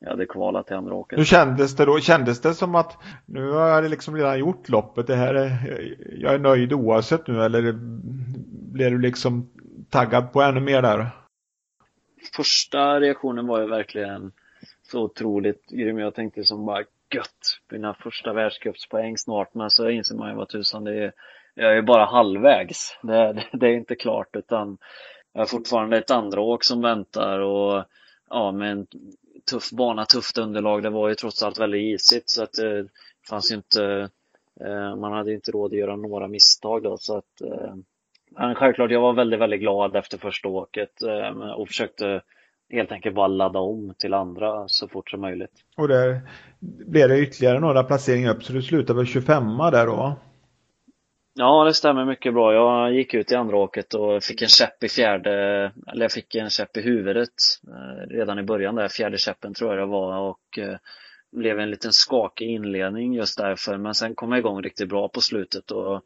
jag 0.00 0.10
hade 0.10 0.26
kvalat 0.26 0.66
till 0.66 0.76
andra 0.76 0.94
åket. 0.94 1.18
Hur 1.18 1.24
kändes 1.24 1.76
det 1.76 1.84
då? 1.84 2.00
Kändes 2.00 2.40
det 2.40 2.54
som 2.54 2.74
att 2.74 2.98
nu 3.26 3.50
har 3.50 3.68
jag 3.68 3.90
liksom 3.90 4.16
redan 4.16 4.38
gjort 4.38 4.68
loppet, 4.68 5.06
det 5.06 5.16
här 5.16 5.34
är, 5.34 5.50
jag 6.18 6.34
är 6.34 6.38
nöjd 6.38 6.72
oavsett 6.72 7.26
nu 7.26 7.42
eller 7.42 7.72
blev 8.72 8.90
du 8.90 8.98
liksom 8.98 9.50
taggad 9.90 10.32
på 10.32 10.42
ännu 10.42 10.60
mer 10.60 10.82
där? 10.82 11.10
Första 12.36 13.00
reaktionen 13.00 13.46
var 13.46 13.60
ju 13.60 13.66
verkligen 13.66 14.32
så 14.82 15.02
otroligt 15.02 15.66
grym. 15.68 15.98
Jag 15.98 16.14
tänkte 16.14 16.44
som 16.44 16.66
bara 16.66 16.84
gött, 17.14 17.60
mina 17.70 17.94
första 17.94 18.32
världscupspoäng 18.32 19.18
snart. 19.18 19.54
Men 19.54 19.70
så 19.70 19.88
inser 19.90 20.14
man 20.14 20.30
ju 20.30 20.36
vad 20.36 20.48
tusan 20.48 20.84
det 20.84 21.04
är. 21.04 21.12
Jag 21.54 21.76
är 21.76 21.82
bara 21.82 22.04
halvvägs. 22.04 22.98
Det, 23.02 23.32
det, 23.32 23.44
det 23.52 23.66
är 23.66 23.72
inte 23.72 23.94
klart 23.94 24.36
utan 24.36 24.78
jag 25.32 25.40
har 25.40 25.46
fortfarande 25.46 25.98
ett 25.98 26.10
andra 26.10 26.40
åk 26.40 26.64
som 26.64 26.82
väntar 26.82 27.38
och 27.38 27.84
ja, 28.30 28.52
med 28.52 28.72
en 28.72 28.86
tuff 29.50 29.70
bana, 29.70 30.04
tufft 30.04 30.38
underlag. 30.38 30.82
Det 30.82 30.90
var 30.90 31.08
ju 31.08 31.14
trots 31.14 31.42
allt 31.42 31.60
väldigt 31.60 31.94
isigt 31.94 32.30
så 32.30 32.42
att 32.42 32.58
eh, 32.58 32.64
det 32.64 32.88
fanns 33.28 33.52
ju 33.52 33.56
inte, 33.56 34.08
eh, 34.60 34.96
man 34.96 35.12
hade 35.12 35.32
inte 35.32 35.50
råd 35.50 35.72
att 35.72 35.78
göra 35.78 35.96
några 35.96 36.28
misstag 36.28 36.82
då 36.82 36.96
så 36.96 37.16
att 37.16 37.40
eh, 37.40 37.74
men 38.30 38.54
självklart, 38.54 38.90
jag 38.90 39.00
var 39.00 39.12
väldigt, 39.12 39.40
väldigt 39.40 39.60
glad 39.60 39.96
efter 39.96 40.18
första 40.18 40.48
åket 40.48 41.02
och 41.56 41.68
försökte 41.68 42.22
helt 42.70 42.92
enkelt 42.92 43.14
bara 43.14 43.26
ladda 43.26 43.58
om 43.58 43.94
till 43.98 44.14
andra 44.14 44.64
så 44.68 44.88
fort 44.88 45.10
som 45.10 45.20
möjligt. 45.20 45.52
Och 45.76 45.88
där 45.88 46.20
blev 46.60 47.08
det 47.08 47.20
ytterligare 47.20 47.60
några 47.60 47.84
placeringar 47.84 48.34
upp 48.34 48.44
så 48.44 48.52
du 48.52 48.62
slutade 48.62 48.96
väl 48.96 49.06
25 49.06 49.56
där 49.58 49.86
då? 49.86 50.16
Ja, 51.34 51.64
det 51.64 51.74
stämmer 51.74 52.04
mycket 52.04 52.34
bra. 52.34 52.54
Jag 52.54 52.94
gick 52.94 53.14
ut 53.14 53.32
i 53.32 53.34
andra 53.34 53.56
åket 53.56 53.94
och 53.94 54.22
fick 54.22 54.42
en 54.42 54.48
käpp 54.48 54.84
i 54.84 54.88
fjärde, 54.88 55.32
eller 55.92 56.04
jag 56.04 56.12
fick 56.12 56.34
en 56.34 56.50
käpp 56.50 56.76
i 56.76 56.82
huvudet 56.82 57.34
eh, 57.68 58.08
redan 58.08 58.38
i 58.38 58.42
början 58.42 58.74
där, 58.74 58.88
fjärde 58.88 59.18
käppen 59.18 59.54
tror 59.54 59.70
jag 59.70 59.78
det 59.78 59.92
var 59.92 60.18
och 60.18 60.58
eh, 60.58 60.76
blev 61.32 61.60
en 61.60 61.70
liten 61.70 61.92
skakig 61.92 62.46
inledning 62.50 63.14
just 63.14 63.38
därför 63.38 63.76
men 63.76 63.94
sen 63.94 64.14
kom 64.14 64.32
jag 64.32 64.38
igång 64.38 64.62
riktigt 64.62 64.88
bra 64.88 65.08
på 65.08 65.20
slutet 65.20 65.70
och 65.70 66.02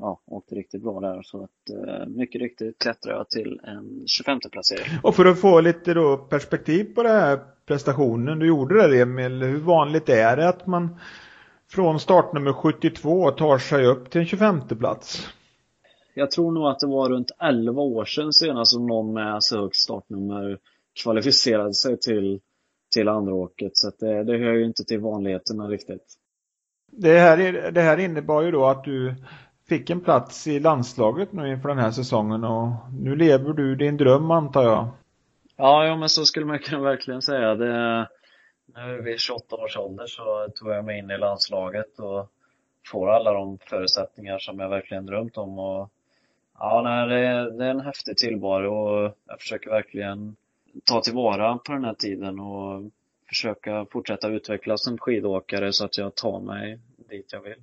ja, 0.00 0.20
åkte 0.26 0.54
riktigt 0.54 0.82
bra 0.82 1.00
där 1.00 1.22
så 1.22 1.44
att 1.44 2.08
mycket 2.08 2.40
riktigt 2.40 2.78
klättrade 2.78 3.18
jag 3.18 3.30
till 3.30 3.60
en 3.64 4.04
25 4.06 4.40
placering. 4.52 4.98
Och 5.02 5.14
för 5.14 5.24
att 5.24 5.40
få 5.40 5.60
lite 5.60 5.94
då 5.94 6.16
perspektiv 6.16 6.94
på 6.94 7.02
den 7.02 7.12
här 7.12 7.40
prestationen 7.66 8.38
du 8.38 8.46
gjorde 8.46 8.74
där 8.74 9.02
Emil, 9.02 9.42
hur 9.42 9.60
vanligt 9.60 10.08
är 10.08 10.36
det 10.36 10.48
att 10.48 10.66
man 10.66 10.96
från 11.70 12.00
startnummer 12.00 12.52
72 12.52 13.30
tar 13.30 13.58
sig 13.58 13.86
upp 13.86 14.10
till 14.10 14.20
en 14.20 14.26
25 14.26 14.68
plats. 14.68 15.28
Jag 16.14 16.30
tror 16.30 16.52
nog 16.52 16.66
att 16.66 16.78
det 16.78 16.86
var 16.86 17.10
runt 17.10 17.30
11 17.40 17.82
år 17.82 18.04
sedan 18.04 18.32
senast 18.32 18.72
som 18.72 18.86
någon 18.86 19.14
med 19.14 19.42
så 19.42 19.60
högt 19.60 19.76
startnummer 19.76 20.58
kvalificerade 21.02 21.74
sig 21.74 21.98
till, 21.98 22.40
till 22.94 23.08
andra 23.08 23.34
åket. 23.34 23.76
Så 23.76 23.90
det, 23.98 24.24
det 24.24 24.38
hör 24.38 24.52
ju 24.52 24.64
inte 24.64 24.84
till 24.84 25.00
vanligheterna 25.00 25.68
riktigt. 25.68 26.04
Det 26.92 27.18
här, 27.18 27.70
det 27.70 27.80
här 27.80 27.98
innebar 27.98 28.42
ju 28.42 28.50
då 28.50 28.66
att 28.66 28.84
du 28.84 29.14
fick 29.68 29.90
en 29.90 30.00
plats 30.00 30.46
i 30.46 30.60
landslaget 30.60 31.32
nu 31.32 31.50
inför 31.50 31.68
den 31.68 31.78
här 31.78 31.90
säsongen 31.90 32.44
och 32.44 32.72
nu 32.92 33.16
lever 33.16 33.52
du 33.52 33.76
din 33.76 33.96
dröm 33.96 34.30
antar 34.30 34.62
jag? 34.62 34.88
Ja, 35.56 35.86
ja 35.86 35.96
men 35.96 36.08
så 36.08 36.24
skulle 36.24 36.46
man 36.46 36.58
kunna 36.64 36.82
verkligen 36.82 37.22
säga. 37.22 37.54
Det, 37.54 38.08
nu 38.74 39.02
vid 39.02 39.20
28 39.20 39.56
års 39.56 39.76
ålder 39.76 40.06
så 40.06 40.48
tog 40.54 40.68
jag 40.70 40.84
mig 40.84 40.98
in 40.98 41.10
i 41.10 41.18
landslaget 41.18 41.98
och 41.98 42.30
får 42.86 43.10
alla 43.10 43.32
de 43.32 43.58
förutsättningar 43.58 44.38
som 44.38 44.58
jag 44.58 44.68
verkligen 44.68 45.06
drömt 45.06 45.36
om. 45.36 45.58
Och, 45.58 45.90
ja, 46.58 46.82
nej, 46.84 47.08
det, 47.08 47.50
det 47.58 47.64
är 47.64 47.70
en 47.70 47.80
häftig 47.80 48.16
tillvaro 48.16 48.74
och 48.74 49.16
jag 49.26 49.40
försöker 49.40 49.70
verkligen 49.70 50.36
ta 50.84 51.00
tillvara 51.00 51.58
på 51.58 51.72
den 51.72 51.84
här 51.84 51.94
tiden 51.94 52.40
och 52.40 52.82
försöka 53.28 53.86
fortsätta 53.90 54.28
utvecklas 54.28 54.84
som 54.84 54.98
skidåkare 54.98 55.72
så 55.72 55.84
att 55.84 55.98
jag 55.98 56.14
tar 56.14 56.40
mig 56.40 56.78
dit 56.96 57.32
jag 57.32 57.40
vill. 57.40 57.62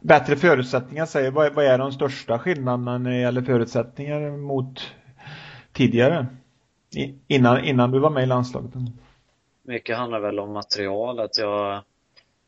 Bättre 0.00 0.36
förutsättningar 0.36 1.06
säger, 1.06 1.30
vad, 1.30 1.54
vad 1.54 1.64
är 1.64 1.78
de 1.78 1.92
största 1.92 2.38
skillnaderna 2.38 2.98
när 2.98 3.10
det 3.10 3.20
gäller 3.20 3.42
förutsättningar 3.42 4.30
mot 4.30 4.94
tidigare? 5.72 6.26
innan, 7.26 7.64
innan 7.64 7.90
du 7.90 7.98
var 7.98 8.10
med 8.10 8.22
i 8.22 8.26
landslaget? 8.26 8.70
mycket 9.68 9.96
handlar 9.96 10.20
väl 10.20 10.38
om 10.38 10.52
material, 10.52 11.20
att 11.20 11.38
jag 11.38 11.82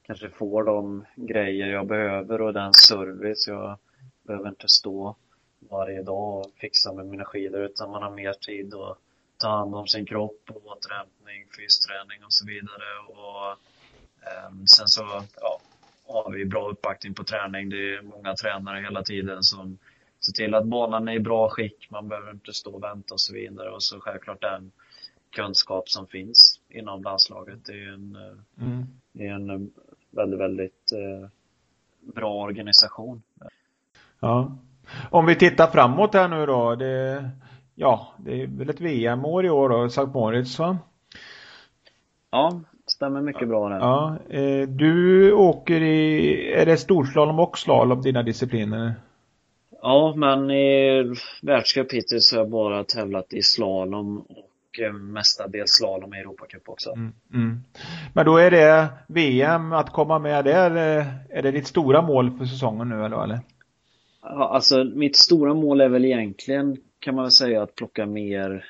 kanske 0.02 0.28
får 0.28 0.64
de 0.64 1.04
grejer 1.16 1.66
jag 1.66 1.86
behöver 1.86 2.40
och 2.40 2.52
den 2.52 2.74
service. 2.74 3.48
Jag 3.48 3.78
behöver 4.22 4.48
inte 4.48 4.68
stå 4.68 5.16
varje 5.58 6.02
dag 6.02 6.38
och 6.38 6.46
fixa 6.56 6.92
med 6.92 7.06
mina 7.06 7.24
skidor 7.24 7.60
utan 7.60 7.90
man 7.90 8.02
har 8.02 8.10
mer 8.10 8.32
tid 8.32 8.74
att 8.74 8.98
ta 9.36 9.48
hand 9.48 9.74
om 9.74 9.86
sin 9.86 10.06
kropp 10.06 10.42
och 10.48 10.66
återhämtning, 10.66 11.46
fysträning 11.56 12.24
och 12.24 12.32
så 12.32 12.46
vidare. 12.46 12.88
Och, 13.08 13.50
eh, 14.26 14.50
sen 14.66 14.88
så 14.88 15.22
ja, 15.40 15.60
har 16.12 16.32
vi 16.32 16.44
bra 16.44 16.70
uppbackning 16.70 17.14
på 17.14 17.24
träning. 17.24 17.68
Det 17.68 17.94
är 17.94 18.02
många 18.02 18.34
tränare 18.34 18.80
hela 18.80 19.02
tiden 19.02 19.42
som 19.42 19.78
ser 20.20 20.32
till 20.32 20.54
att 20.54 20.66
banan 20.66 21.08
är 21.08 21.12
i 21.12 21.20
bra 21.20 21.48
skick. 21.48 21.90
Man 21.90 22.08
behöver 22.08 22.30
inte 22.30 22.52
stå 22.52 22.74
och 22.74 22.82
vänta 22.82 23.14
och 23.14 23.20
så 23.20 23.34
vidare. 23.34 23.70
Och 23.70 23.82
så 23.82 24.00
självklart 24.00 24.40
den 24.40 24.72
kunskap 25.30 25.88
som 25.88 26.06
finns 26.06 26.60
inom 26.68 27.02
landslaget. 27.02 27.64
Det 27.64 27.72
är 27.72 27.92
en, 27.92 28.16
mm. 28.60 28.86
det 29.12 29.26
är 29.26 29.32
en 29.32 29.50
eh, 29.50 29.60
väldigt, 30.10 30.40
väldigt 30.40 30.92
eh, 30.92 31.28
bra 32.00 32.34
organisation. 32.34 33.22
Ja. 34.20 34.56
Om 35.10 35.26
vi 35.26 35.34
tittar 35.34 35.66
framåt 35.66 36.14
här 36.14 36.28
nu 36.28 36.46
då. 36.46 36.74
Det, 36.74 37.30
ja, 37.74 38.14
det 38.18 38.42
är 38.42 38.46
väl 38.46 38.70
ett 38.70 38.80
VM-år 38.80 39.46
i 39.46 39.50
år 39.50 39.68
då, 39.68 39.88
Sankt 39.88 40.14
Moritz 40.14 40.58
va? 40.58 40.78
Ja, 42.30 42.60
stämmer 42.90 43.20
mycket 43.20 43.48
bra 43.48 43.68
där. 43.68 43.78
Ja, 43.78 44.16
du 44.66 45.32
åker 45.32 45.82
i, 45.82 46.52
är 46.52 46.66
det 46.66 46.76
storslalom 46.76 47.38
och 47.38 47.58
slalom 47.58 48.02
dina 48.02 48.22
discipliner? 48.22 48.94
Ja, 49.82 50.14
men 50.16 50.50
i 50.50 51.04
världscup 51.42 51.92
hittills 51.92 52.32
har 52.32 52.38
jag 52.38 52.50
bara 52.50 52.84
tävlat 52.84 53.32
i 53.32 53.42
slalom 53.42 54.18
och 54.18 54.80
eh, 54.80 54.92
mestadels 54.92 55.70
slalom 55.70 56.14
i 56.14 56.18
Europacup 56.18 56.68
också. 56.68 56.90
Mm, 56.90 57.12
mm. 57.34 57.60
Men 58.12 58.26
då 58.26 58.36
är 58.36 58.50
det 58.50 58.88
VM 59.06 59.72
att 59.72 59.92
komma 59.92 60.18
med 60.18 60.44
där, 60.44 60.70
är 61.30 61.42
det 61.42 61.50
ditt 61.50 61.66
stora 61.66 62.02
mål 62.02 62.38
för 62.38 62.44
säsongen 62.44 62.88
nu 62.88 63.04
eller? 63.04 63.24
eller? 63.24 63.40
Ja, 64.22 64.48
alltså 64.54 64.84
mitt 64.84 65.16
stora 65.16 65.54
mål 65.54 65.80
är 65.80 65.88
väl 65.88 66.04
egentligen 66.04 66.76
kan 66.98 67.14
man 67.14 67.24
väl 67.24 67.30
säga 67.30 67.62
att 67.62 67.74
plocka 67.74 68.06
mer 68.06 68.50
eh, 68.54 68.60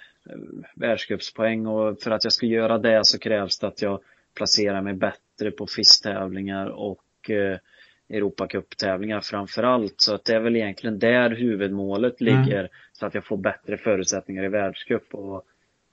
världscupspoäng 0.75 1.67
och 1.67 2.01
för 2.01 2.11
att 2.11 2.25
jag 2.25 2.33
ska 2.33 2.47
göra 2.47 2.79
det 2.79 3.01
så 3.07 3.19
krävs 3.19 3.59
det 3.59 3.67
att 3.67 3.83
jag 3.83 4.01
placerar 4.35 4.83
mig 4.83 4.95
bättre 4.95 5.51
på 5.51 5.67
FIS-tävlingar 5.67 6.67
och 6.67 7.31
eh, 7.31 7.59
Europacup-tävlingar 8.09 9.21
framförallt. 9.21 9.95
Så 9.97 10.15
att 10.15 10.25
det 10.25 10.35
är 10.35 10.41
väl 10.41 10.57
egentligen 10.57 10.99
där 10.99 11.31
huvudmålet 11.31 12.21
mm. 12.21 12.43
ligger. 12.43 12.59
Mm. 12.59 12.71
Så 12.93 13.07
att 13.07 13.15
jag 13.15 13.25
får 13.25 13.37
bättre 13.37 13.77
förutsättningar 13.77 14.45
i 14.45 14.49
världscup. 14.49 15.15
Och 15.15 15.45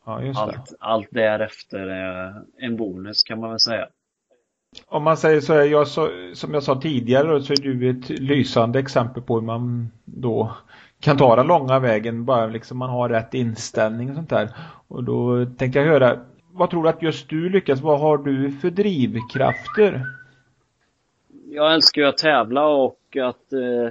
ja, 0.05 0.33
allt, 0.35 0.73
allt 0.79 1.07
därefter 1.11 1.87
är 1.87 2.41
en 2.57 2.77
bonus 2.77 3.23
kan 3.23 3.39
man 3.39 3.49
väl 3.49 3.59
säga. 3.59 3.87
Om 4.85 5.03
man 5.03 5.17
säger 5.17 5.41
så, 5.41 5.53
är 5.53 5.65
jag 5.65 5.87
som 6.37 6.53
jag 6.53 6.63
sa 6.63 6.81
tidigare 6.81 7.41
så 7.41 7.53
är 7.53 7.57
du 7.57 7.89
ett 7.89 8.09
lysande 8.09 8.79
exempel 8.79 9.23
på 9.23 9.35
hur 9.35 9.41
man 9.41 9.91
då 10.05 10.57
kan 10.99 11.17
ta 11.17 11.35
den 11.35 11.47
långa 11.47 11.79
vägen 11.79 12.25
bara 12.25 12.47
liksom 12.47 12.77
man 12.77 12.89
har 12.89 13.09
rätt 13.09 13.33
inställning 13.33 14.09
och 14.09 14.15
sånt 14.15 14.29
där. 14.29 14.49
Och 14.87 15.03
då 15.03 15.45
tänkte 15.45 15.79
jag 15.79 15.85
höra, 15.85 16.19
vad 16.51 16.69
tror 16.69 16.83
du 16.83 16.89
att 16.89 17.01
just 17.01 17.29
du 17.29 17.49
lyckas? 17.49 17.81
Vad 17.81 17.99
har 17.99 18.17
du 18.17 18.51
för 18.51 18.69
drivkrafter? 18.69 20.05
Jag 21.49 21.73
älskar 21.73 22.01
ju 22.01 22.07
att 22.07 22.17
tävla 22.17 22.67
och 22.67 23.17
att 23.21 23.53
eh, 23.53 23.89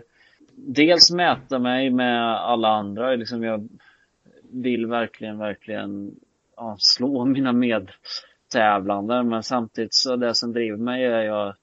dels 0.54 1.10
mäta 1.10 1.58
mig 1.58 1.90
med 1.90 2.36
alla 2.36 2.68
andra. 2.68 3.14
Liksom 3.14 3.42
jag 3.42 3.68
vill 4.50 4.86
verkligen, 4.86 5.38
verkligen 5.38 6.14
ja, 6.56 6.76
slå 6.78 7.24
mina 7.24 7.52
medtävlande. 7.52 9.22
Men 9.22 9.42
samtidigt 9.42 9.94
så 9.94 10.16
det 10.16 10.34
som 10.34 10.52
driver 10.52 10.78
mig 10.78 11.04
är 11.04 11.22
jag 11.22 11.54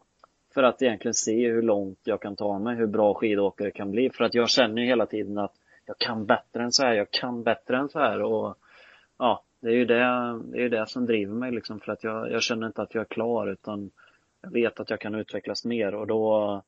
för 0.53 0.63
att 0.63 0.81
egentligen 0.81 1.13
se 1.13 1.51
hur 1.51 1.61
långt 1.61 1.99
jag 2.03 2.21
kan 2.21 2.35
ta 2.35 2.59
mig, 2.59 2.75
hur 2.75 2.87
bra 2.87 3.13
skidåkare 3.13 3.71
kan 3.71 3.91
bli. 3.91 4.09
För 4.09 4.23
att 4.23 4.33
jag 4.33 4.49
känner 4.49 4.81
ju 4.81 4.87
hela 4.87 5.05
tiden 5.05 5.37
att 5.37 5.53
jag 5.85 5.97
kan 5.97 6.25
bättre 6.25 6.63
än 6.63 6.71
så 6.71 6.83
här, 6.83 6.93
jag 6.93 7.11
kan 7.11 7.43
bättre 7.43 7.77
än 7.77 7.89
så 7.89 7.99
här. 7.99 8.21
Och 8.21 8.55
ja, 9.19 9.43
det 9.61 9.67
är 9.67 9.73
ju 9.73 9.85
det, 9.85 9.95
det, 10.45 10.57
är 10.57 10.61
ju 10.61 10.69
det 10.69 10.89
som 10.89 11.05
driver 11.05 11.33
mig 11.33 11.51
liksom. 11.51 11.79
För 11.79 11.91
att 11.91 12.03
jag, 12.03 12.31
jag 12.31 12.41
känner 12.41 12.67
inte 12.67 12.81
att 12.81 12.95
jag 12.95 13.01
är 13.01 13.05
klar 13.05 13.47
utan 13.47 13.91
jag 14.41 14.51
vet 14.51 14.79
att 14.79 14.89
jag 14.89 14.99
kan 14.99 15.15
utvecklas 15.15 15.65
mer 15.65 15.95
och 15.95 16.07
då 16.07 16.61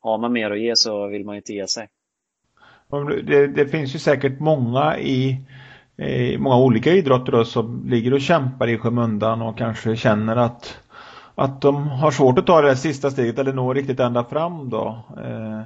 har 0.00 0.18
man 0.18 0.32
mer 0.32 0.50
att 0.50 0.60
ge 0.60 0.72
så 0.76 1.06
vill 1.06 1.24
man 1.24 1.36
inte 1.36 1.52
ge 1.52 1.66
sig. 1.66 1.88
Det, 3.26 3.46
det 3.46 3.66
finns 3.66 3.94
ju 3.94 3.98
säkert 3.98 4.40
många 4.40 4.98
i, 4.98 5.40
i 5.96 6.38
många 6.38 6.58
olika 6.58 6.90
idrotter 6.90 7.32
då, 7.32 7.44
som 7.44 7.84
ligger 7.88 8.14
och 8.14 8.20
kämpar 8.20 8.68
i 8.68 8.78
skymundan 8.78 9.42
och 9.42 9.58
kanske 9.58 9.96
känner 9.96 10.36
att 10.36 10.83
att 11.34 11.60
de 11.60 11.88
har 11.88 12.10
svårt 12.10 12.38
att 12.38 12.46
ta 12.46 12.60
det 12.60 12.76
sista 12.76 13.10
steget 13.10 13.38
eller 13.38 13.52
nå 13.52 13.74
riktigt 13.74 14.00
ända 14.00 14.24
fram 14.24 14.70
då. 14.70 15.04
Eh, 15.16 15.60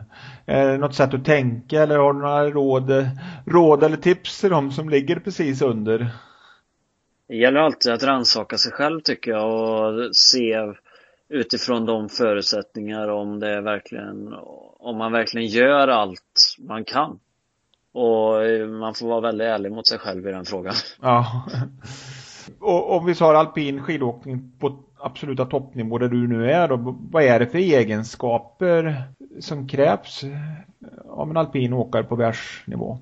är 0.47 0.67
det 0.67 0.79
något 0.79 0.95
sätt 0.95 1.15
att 1.15 1.25
tänka 1.25 1.83
eller 1.83 1.99
har 1.99 2.13
du 2.13 2.19
några 2.19 2.51
råd, 2.51 3.07
råd 3.47 3.85
eller 3.85 3.97
tips 3.97 4.41
till 4.41 4.51
dem 4.51 4.73
som 4.73 4.89
ligger 4.89 5.17
precis 5.17 5.63
under? 5.63 6.11
Det 7.29 7.37
gäller 7.37 7.61
alltid 7.61 7.93
att 7.93 8.03
rannsaka 8.03 8.59
sig 8.59 8.73
själv 8.73 9.01
tycker 9.01 9.31
jag 9.31 9.49
och 9.49 10.17
se 10.17 10.57
utifrån 11.29 11.87
de 11.87 12.09
förutsättningar 12.09 13.09
om 13.09 13.41
det 13.41 13.49
är 13.49 13.61
verkligen, 13.61 14.35
om 14.79 14.99
man 14.99 15.13
verkligen 15.13 15.47
gör 15.47 15.89
allt 15.89 16.57
man 16.59 16.85
kan. 16.85 17.19
Och 17.93 18.33
man 18.81 18.95
får 18.95 19.09
vara 19.09 19.21
väldigt 19.21 19.47
ärlig 19.47 19.73
mot 19.73 19.87
sig 19.87 19.99
själv 19.99 20.29
i 20.29 20.31
den 20.31 20.45
frågan. 20.45 20.75
Ja. 21.03 21.47
Och 22.61 22.97
om 22.97 23.07
vi 23.07 23.15
tar 23.15 23.35
alpin 23.35 23.83
skidåkning 23.83 24.53
på 24.59 24.88
absoluta 25.01 25.45
toppnivå 25.45 25.99
där 25.99 26.09
du 26.09 26.29
nu 26.29 26.51
är 26.51 26.69
då, 26.69 26.97
vad 27.11 27.23
är 27.23 27.39
det 27.39 27.47
för 27.47 27.59
egenskaper 27.59 29.03
som 29.41 29.69
krävs 29.69 30.25
eh, 30.25 30.31
av 31.09 31.31
en 31.31 31.37
alpin 31.37 31.73
åkare 31.73 32.05
på 32.05 32.17
världsnivå? 32.17 32.99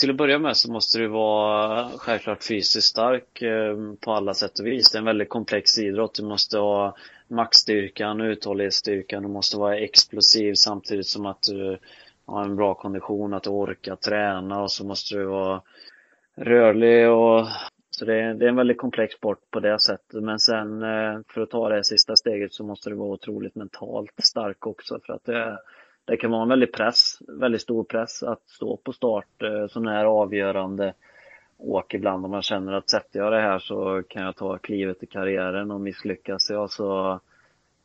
Till 0.00 0.10
att 0.10 0.16
börja 0.16 0.38
med 0.38 0.56
så 0.56 0.72
måste 0.72 0.98
du 0.98 1.06
vara 1.06 1.80
eh, 1.80 1.88
självklart 1.96 2.44
fysiskt 2.44 2.88
stark 2.88 3.42
eh, 3.42 3.76
på 4.00 4.12
alla 4.12 4.34
sätt 4.34 4.58
och 4.58 4.66
vis. 4.66 4.90
Det 4.92 4.96
är 4.96 5.00
en 5.00 5.04
väldigt 5.04 5.28
komplex 5.28 5.78
idrott. 5.78 6.14
Du 6.14 6.24
måste 6.24 6.58
ha 6.58 6.96
maxstyrkan, 7.28 8.20
uthållighetsstyrkan, 8.20 9.22
du 9.22 9.28
måste 9.28 9.56
vara 9.56 9.78
explosiv 9.78 10.54
samtidigt 10.54 11.06
som 11.06 11.26
att 11.26 11.42
du 11.42 11.78
har 12.26 12.42
en 12.42 12.56
bra 12.56 12.74
kondition, 12.74 13.34
att 13.34 13.42
du 13.42 13.50
orkar 13.50 13.96
träna 13.96 14.62
och 14.62 14.72
så 14.72 14.84
måste 14.84 15.14
du 15.14 15.24
vara 15.24 15.62
rörlig 16.36 17.10
och 17.10 17.48
så 18.00 18.06
det 18.06 18.20
är, 18.20 18.34
det 18.34 18.44
är 18.44 18.48
en 18.48 18.56
väldigt 18.56 18.78
komplex 18.78 19.14
sport 19.14 19.50
på 19.50 19.60
det 19.60 19.80
sättet. 19.80 20.22
Men 20.22 20.38
sen 20.38 20.82
eh, 20.82 21.20
för 21.28 21.40
att 21.40 21.50
ta 21.50 21.68
det 21.68 21.84
sista 21.84 22.16
steget 22.16 22.52
så 22.52 22.64
måste 22.64 22.90
du 22.90 22.96
vara 22.96 23.08
otroligt 23.08 23.54
mentalt 23.54 24.12
stark 24.22 24.66
också. 24.66 25.00
För 25.06 25.12
att 25.12 25.24
det, 25.24 25.58
det 26.04 26.16
kan 26.16 26.30
vara 26.30 26.42
en 26.42 26.48
väldigt 26.48 26.72
press, 26.72 27.18
väldigt 27.28 27.60
stor 27.60 27.84
press 27.84 28.22
att 28.22 28.42
stå 28.46 28.76
på 28.76 28.92
start 28.92 29.42
eh, 29.42 29.66
sådana 29.66 29.92
här 29.92 30.04
avgörande 30.04 30.94
åk 31.58 31.94
ibland. 31.94 32.24
Om 32.24 32.30
man 32.30 32.42
känner 32.42 32.72
att 32.72 32.90
sätter 32.90 33.18
jag 33.18 33.32
det 33.32 33.40
här 33.40 33.58
så 33.58 34.02
kan 34.08 34.22
jag 34.22 34.36
ta 34.36 34.58
klivet 34.58 35.02
i 35.02 35.06
karriären 35.06 35.70
och 35.70 35.80
misslyckas. 35.80 36.50
Jag 36.50 36.70
så, 36.70 37.20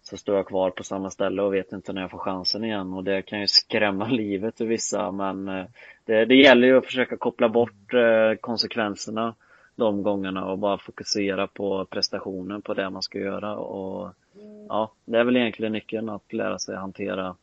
så 0.03 0.17
står 0.17 0.35
jag 0.35 0.47
kvar 0.47 0.69
på 0.69 0.83
samma 0.83 1.09
ställe 1.09 1.41
och 1.41 1.53
vet 1.53 1.71
inte 1.71 1.93
när 1.93 2.01
jag 2.01 2.11
får 2.11 2.17
chansen 2.17 2.63
igen. 2.63 2.93
Och 2.93 3.03
det 3.03 3.21
kan 3.21 3.39
ju 3.39 3.47
skrämma 3.47 4.07
livet 4.09 4.61
ur 4.61 4.67
vissa. 4.67 5.11
Men 5.11 5.47
eh, 5.47 5.65
det, 6.05 6.25
det 6.25 6.35
gäller 6.35 6.67
ju 6.67 6.77
att 6.77 6.85
försöka 6.85 7.17
koppla 7.17 7.49
bort 7.49 7.93
konsekvenserna 8.41 9.35
de 9.75 10.03
gångerna 10.03 10.45
och 10.45 10.59
bara 10.59 10.77
fokusera 10.77 11.47
på 11.47 11.85
prestationen, 11.85 12.61
på 12.61 12.73
det 12.73 12.89
man 12.89 13.01
ska 13.01 13.19
göra. 13.19 13.55
Och 13.55 14.13
ja, 14.69 14.91
det 15.05 15.17
är 15.17 15.23
väl 15.23 15.37
egentligen 15.37 15.71
nyckeln 15.71 16.09
att 16.09 16.33
lära 16.33 16.59
sig 16.59 16.75
hantera 16.75 17.35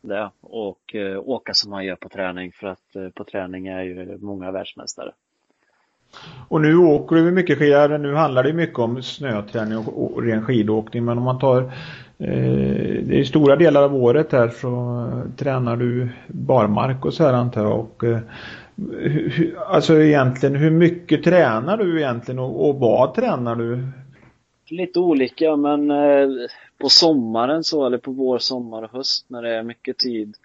det 0.00 0.30
och 0.40 0.94
eh, 0.94 1.18
åka 1.18 1.54
som 1.54 1.70
man 1.70 1.84
gör 1.84 1.96
på 1.96 2.08
träning 2.08 2.52
för 2.52 2.66
att 2.66 2.96
eh, 2.96 3.08
på 3.08 3.24
träning 3.24 3.66
är 3.66 3.82
ju 3.82 4.18
många 4.20 4.50
världsmästare. 4.50 5.12
Och 6.48 6.60
nu 6.60 6.76
åker 6.76 7.16
du 7.16 7.30
mycket 7.30 7.58
skidor, 7.58 7.98
nu 7.98 8.14
handlar 8.14 8.42
det 8.42 8.52
mycket 8.52 8.78
om 8.78 9.02
snöträning 9.02 9.78
och, 9.78 10.22
ren 10.22 10.44
skidåkning 10.44 11.04
men 11.04 11.18
om 11.18 11.24
man 11.24 11.38
tar 11.38 11.62
eh, 12.18 13.02
det 13.02 13.20
är 13.20 13.24
stora 13.24 13.56
delar 13.56 13.82
av 13.82 13.94
året 13.94 14.32
här 14.32 14.48
så 14.48 15.08
tränar 15.36 15.76
du 15.76 16.08
barmark 16.26 17.04
och 17.04 17.14
så 17.14 17.24
här 17.24 17.32
antar 17.32 17.62
jag 17.62 17.78
och 17.78 18.04
alltså 19.66 20.02
egentligen 20.02 20.56
hur 20.56 20.70
mycket 20.70 21.24
tränar 21.24 21.76
du 21.76 22.00
egentligen 22.00 22.38
och, 22.38 22.68
och 22.68 22.76
vad 22.76 23.14
tränar 23.14 23.56
du? 23.56 23.88
Lite 24.68 25.00
olika 25.00 25.56
men 25.56 25.90
eh, 25.90 26.28
på 26.78 26.88
sommaren 26.88 27.64
så 27.64 27.86
eller 27.86 27.98
på 27.98 28.10
vår, 28.10 28.38
sommar 28.38 28.82
och 28.82 28.90
höst 28.90 29.24
när 29.28 29.42
det 29.42 29.54
är 29.54 29.62
mycket 29.62 29.98
tid 29.98 30.36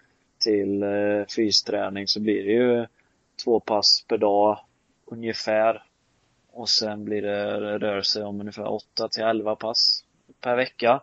till 0.44 0.82
eh, 0.82 1.24
fysträning 1.36 2.06
så 2.06 2.20
blir 2.20 2.44
det 2.44 2.52
ju 2.52 2.86
två 3.44 3.60
pass 3.60 4.04
per 4.08 4.18
dag 4.18 4.58
ungefär. 5.06 5.82
Och 6.52 6.68
sen 6.68 7.04
blir 7.04 7.22
det 7.22 7.78
rör 7.78 8.02
sig 8.02 8.22
om 8.22 8.40
ungefär 8.40 8.72
8 8.72 9.08
till 9.08 9.22
11 9.22 9.56
pass 9.56 10.04
per 10.40 10.56
vecka. 10.56 11.00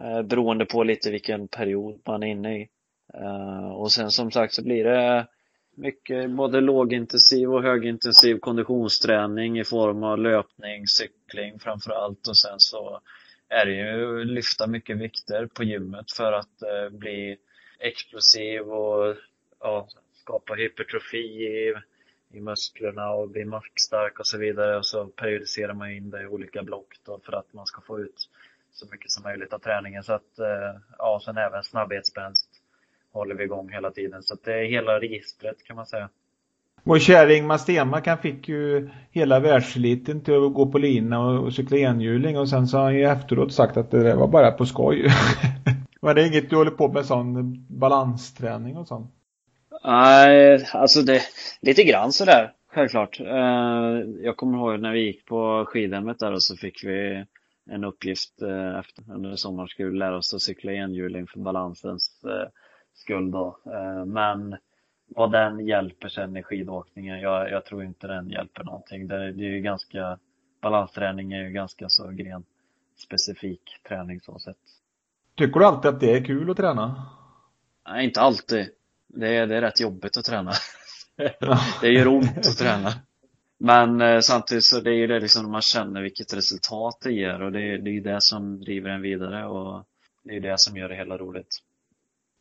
Eh, 0.00 0.22
beroende 0.22 0.64
på 0.64 0.84
lite 0.84 1.10
vilken 1.10 1.48
period 1.48 2.00
man 2.04 2.22
är 2.22 2.26
inne 2.26 2.58
i. 2.58 2.68
Eh, 3.14 3.68
och 3.68 3.92
sen 3.92 4.10
som 4.10 4.30
sagt 4.30 4.54
så 4.54 4.64
blir 4.64 4.84
det 4.84 5.26
mycket 5.76 6.30
både 6.30 6.60
lågintensiv 6.60 7.54
och 7.54 7.62
högintensiv 7.62 8.38
konditionsträning 8.38 9.58
i 9.58 9.64
form 9.64 10.02
av 10.02 10.18
löpning, 10.18 10.86
cykling 10.86 11.58
framför 11.58 11.90
allt. 11.90 12.28
och 12.28 12.36
sen 12.36 12.60
så 12.60 13.00
är 13.48 13.66
det 13.66 13.72
ju 13.72 14.24
lyfta 14.24 14.66
mycket 14.66 14.96
vikter 14.96 15.46
på 15.46 15.64
gymmet 15.64 16.12
för 16.12 16.32
att 16.32 16.62
eh, 16.62 16.88
bli 16.90 17.36
explosiv 17.78 18.60
och 18.60 19.16
ja, 19.60 19.88
skapa 20.14 20.54
hypertrofi 20.54 21.18
i, 21.18 21.74
i 22.32 22.40
musklerna 22.40 23.10
och 23.10 23.28
bli 23.28 23.44
maxstark 23.44 24.20
och 24.20 24.26
så 24.26 24.38
vidare. 24.38 24.76
Och 24.76 24.86
så 24.86 25.06
periodiserar 25.06 25.74
man 25.74 25.90
in 25.90 26.10
det 26.10 26.22
i 26.22 26.26
olika 26.26 26.62
block 26.62 26.94
då 27.04 27.20
för 27.24 27.32
att 27.32 27.52
man 27.52 27.66
ska 27.66 27.80
få 27.80 28.00
ut 28.00 28.28
så 28.72 28.86
mycket 28.90 29.10
som 29.10 29.22
möjligt 29.22 29.52
av 29.52 29.58
träningen. 29.58 30.02
Så 30.02 30.12
att 30.12 30.38
eh, 30.38 30.80
ja, 30.98 31.20
sen 31.24 31.36
även 31.36 31.62
snabbhetsspänst 31.62 32.55
håller 33.16 33.34
vi 33.34 33.44
igång 33.44 33.70
hela 33.72 33.90
tiden. 33.90 34.22
Så 34.22 34.36
det 34.44 34.52
är 34.52 34.64
hela 34.64 35.00
registret 35.00 35.64
kan 35.64 35.76
man 35.76 35.86
säga. 35.86 36.08
Vår 36.82 36.98
kära 36.98 37.34
Ingmar 37.34 37.58
Stenmark 37.58 38.06
han 38.06 38.18
fick 38.18 38.48
ju 38.48 38.88
hela 39.10 39.40
världseliten 39.40 40.20
till 40.20 40.46
att 40.46 40.54
gå 40.54 40.66
på 40.66 40.78
lina 40.78 41.20
och, 41.20 41.44
och 41.44 41.52
cykla 41.52 41.76
enhjuling 41.76 42.38
och 42.38 42.48
sen 42.48 42.66
så 42.66 42.76
har 42.76 42.84
han 42.84 42.94
ju 42.94 43.04
efteråt 43.04 43.52
sagt 43.52 43.76
att 43.76 43.90
det 43.90 44.02
där 44.02 44.16
var 44.16 44.28
bara 44.28 44.50
på 44.50 44.66
skoj. 44.66 45.08
var 46.00 46.14
det 46.14 46.26
inget 46.26 46.50
du 46.50 46.56
håller 46.56 46.70
på 46.70 46.88
med 46.88 47.06
sån 47.06 47.66
balansträning 47.68 48.76
och 48.76 48.88
sånt? 48.88 49.10
Nej, 49.84 50.66
alltså 50.72 51.02
det, 51.02 51.22
lite 51.60 51.84
grann 51.84 52.12
sådär, 52.12 52.52
självklart. 52.68 53.20
Eh, 53.20 54.00
jag 54.22 54.36
kommer 54.36 54.58
ihåg 54.58 54.80
när 54.80 54.92
vi 54.92 55.00
gick 55.00 55.26
på 55.26 55.64
skidhemmet 55.68 56.18
där 56.18 56.32
och 56.32 56.42
så 56.42 56.56
fick 56.56 56.84
vi 56.84 57.24
en 57.70 57.84
uppgift 57.84 58.42
eh, 58.42 58.78
efter, 58.78 59.04
under 59.14 59.36
sommaren 59.36 59.68
skulle 59.68 59.90
vi 59.90 59.98
lära 59.98 60.16
oss 60.16 60.34
att 60.34 60.42
cykla 60.42 60.72
enhjuling 60.72 61.26
för 61.26 61.40
balansens 61.40 62.24
skull 62.96 63.30
då. 63.30 63.58
Eh, 63.66 64.04
men 64.04 64.56
vad 65.08 65.32
den 65.32 65.66
hjälper 65.66 66.08
sen 66.08 66.36
i 66.36 66.42
skidåkningen, 66.42 67.20
jag, 67.20 67.50
jag 67.50 67.64
tror 67.64 67.84
inte 67.84 68.06
den 68.06 68.30
hjälper 68.30 68.64
någonting. 68.64 69.08
Det, 69.08 69.32
det 69.32 69.44
är 69.44 69.50
ju 69.50 69.60
ganska, 69.60 70.18
balansträning 70.60 71.32
är 71.32 71.42
ju 71.42 71.50
ganska 71.50 71.88
så 71.88 72.10
gren 72.10 72.44
specifik 72.96 73.80
träning 73.88 74.20
så 74.20 74.38
sett. 74.38 74.56
Tycker 75.34 75.60
du 75.60 75.66
alltid 75.66 75.88
att 75.88 76.00
det 76.00 76.12
är 76.12 76.24
kul 76.24 76.50
att 76.50 76.56
träna? 76.56 77.06
Nej, 77.88 78.04
inte 78.04 78.20
alltid. 78.20 78.68
Det 79.08 79.36
är, 79.36 79.46
det 79.46 79.56
är 79.56 79.60
rätt 79.60 79.80
jobbigt 79.80 80.16
att 80.16 80.24
träna. 80.24 80.52
det 81.80 81.88
gör 81.88 82.08
ont 82.08 82.38
att 82.38 82.58
träna. 82.58 82.92
Men 83.58 84.00
eh, 84.00 84.20
samtidigt 84.20 84.64
så 84.64 84.80
det 84.80 84.90
är 84.90 84.94
ju 84.94 85.06
det 85.06 85.20
liksom 85.20 85.50
man 85.50 85.62
känner 85.62 86.02
vilket 86.02 86.34
resultat 86.34 86.98
det 87.02 87.12
ger 87.12 87.42
och 87.42 87.52
det, 87.52 87.58
det 87.58 87.90
är 87.90 87.94
ju 87.94 88.00
det 88.00 88.20
som 88.20 88.60
driver 88.60 88.90
en 88.90 89.02
vidare 89.02 89.46
och 89.46 89.84
det 90.22 90.30
är 90.30 90.34
ju 90.34 90.40
det 90.40 90.60
som 90.60 90.76
gör 90.76 90.88
det 90.88 90.94
hela 90.94 91.16
roligt. 91.16 91.62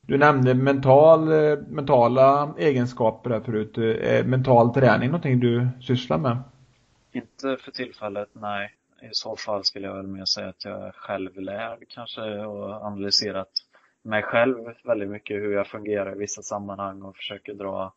Du 0.07 0.17
nämnde 0.17 0.53
mental, 0.53 1.29
mentala 1.67 2.53
egenskaper 2.57 3.29
här 3.29 3.39
förut. 3.39 3.77
Är 3.77 4.23
mental 4.23 4.73
träning 4.73 5.09
någonting 5.09 5.39
du 5.39 5.67
sysslar 5.81 6.17
med? 6.17 6.37
Inte 7.11 7.57
för 7.57 7.71
tillfället, 7.71 8.29
nej. 8.33 8.71
I 9.01 9.09
så 9.11 9.35
fall 9.35 9.63
skulle 9.63 9.87
jag 9.87 9.95
väl 9.95 10.07
mer 10.07 10.25
säga 10.25 10.49
att 10.49 10.65
jag 10.65 10.87
är 10.87 10.91
självlärd 10.91 11.79
kanske 11.87 12.21
och 12.45 12.85
analyserat 12.85 13.49
mig 14.01 14.23
själv 14.23 14.55
väldigt 14.83 15.09
mycket 15.09 15.37
hur 15.37 15.53
jag 15.53 15.67
fungerar 15.67 16.15
i 16.15 16.19
vissa 16.19 16.41
sammanhang 16.41 17.01
och 17.01 17.15
försöker 17.15 17.53
dra 17.53 17.93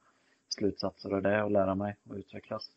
slutsatser 0.49 1.15
av 1.15 1.23
det 1.23 1.43
och 1.43 1.51
lära 1.51 1.75
mig 1.75 1.97
och 2.09 2.17
utvecklas. 2.17 2.71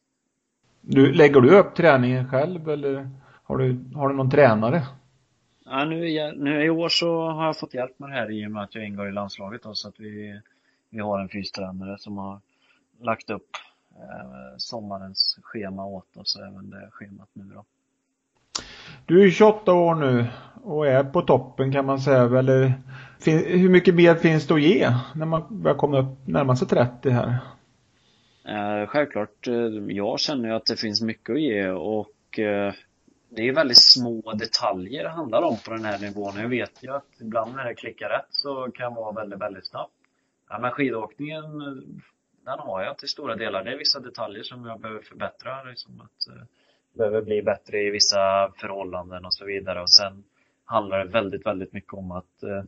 Du, 0.82 1.14
lägger 1.14 1.42
du 1.42 1.58
upp 1.60 1.76
träningen 1.76 2.30
själv 2.30 2.70
eller 2.70 3.10
har 3.44 3.58
du, 3.58 3.80
har 3.96 4.10
du 4.10 4.16
någon 4.16 4.30
tränare? 4.30 4.84
Ja, 5.74 5.86
nu, 5.86 6.32
nu 6.38 6.64
i 6.64 6.70
år 6.70 6.90
så 6.90 7.30
har 7.30 7.46
jag 7.46 7.60
fått 7.60 7.74
hjälp 7.74 8.00
med 8.00 8.10
det 8.10 8.14
här 8.14 8.32
i 8.32 8.48
och 8.48 8.52
med 8.52 8.64
att 8.64 8.76
jag 8.76 8.86
ingår 8.86 9.10
i 9.10 9.12
landslaget 9.12 9.64
då, 9.64 9.74
så 9.74 9.88
att 9.88 10.00
vi, 10.00 10.40
vi 10.90 11.00
har 11.00 11.20
en 11.20 11.30
fystränare 11.30 11.98
som 11.98 12.18
har 12.18 12.40
lagt 13.02 13.30
upp 13.30 13.48
eh, 13.96 14.58
sommarens 14.58 15.40
schema 15.42 15.86
åt 15.86 16.18
oss, 16.18 16.36
även 16.36 16.70
det 16.70 16.90
schemat 16.92 17.30
nu 17.34 17.44
då. 17.44 17.66
Du 19.06 19.24
är 19.24 19.30
28 19.30 19.74
år 19.74 19.96
nu 19.96 20.26
och 20.64 20.88
är 20.88 21.04
på 21.04 21.22
toppen 21.22 21.72
kan 21.72 21.86
man 21.86 22.00
säga. 22.00 22.40
Eller, 22.40 22.74
hur 23.26 23.70
mycket 23.70 23.96
mer 23.96 24.16
finns 24.16 24.48
det 24.48 24.54
att 24.54 24.62
ge 24.62 24.90
när 25.16 25.26
man 25.26 25.62
börjar 25.62 25.78
komma 25.78 26.00
upp, 26.00 26.28
närma 26.28 26.56
sig 26.56 26.68
30 26.68 27.10
här? 27.10 27.38
Eh, 28.46 28.88
självklart, 28.88 29.48
eh, 29.48 29.54
jag 29.88 30.20
känner 30.20 30.52
att 30.52 30.66
det 30.66 30.80
finns 30.80 31.02
mycket 31.02 31.34
att 31.34 31.42
ge 31.42 31.70
och 31.70 32.40
eh, 32.40 32.74
det 33.36 33.48
är 33.48 33.54
väldigt 33.54 33.84
små 33.84 34.34
detaljer 34.34 35.04
det 35.04 35.10
handlar 35.10 35.42
om 35.42 35.58
på 35.66 35.72
den 35.72 35.86
här 35.86 36.00
nivån. 36.00 36.36
Jag 36.36 36.50
vet 36.50 36.84
ju 36.84 36.92
att 36.92 37.22
ibland 37.22 37.56
när 37.56 37.66
det 37.66 37.76
klickar 37.76 38.10
rätt 38.10 38.28
så 38.30 38.72
kan 38.72 38.94
det 38.94 39.00
vara 39.00 39.12
väldigt, 39.12 39.40
väldigt 39.40 39.68
snabbt. 39.68 39.94
Ja, 40.50 40.60
men 40.60 40.72
skidåkningen, 40.72 41.60
den 42.46 42.60
har 42.60 42.84
jag 42.84 42.98
till 42.98 43.10
stora 43.10 43.36
delar. 43.36 43.64
Det 43.64 43.72
är 43.72 43.78
vissa 43.78 44.00
detaljer 44.00 44.44
som 44.44 44.66
jag 44.66 44.80
behöver 44.80 45.02
förbättra. 45.02 45.64
Liksom 45.64 46.02
att, 46.02 46.28
eh, 46.28 46.44
behöver 46.94 47.22
bli 47.22 47.42
bättre 47.42 47.80
i 47.80 47.90
vissa 47.90 48.52
förhållanden 48.58 49.26
och 49.26 49.34
så 49.34 49.46
vidare. 49.46 49.82
Och 49.82 49.90
sen 49.90 50.24
handlar 50.66 51.06
det 51.06 51.12
väldigt, 51.12 51.46
väldigt 51.46 51.74
mycket 51.74 51.94
om 51.94 52.12
att 52.12 52.44
eh, 52.44 52.64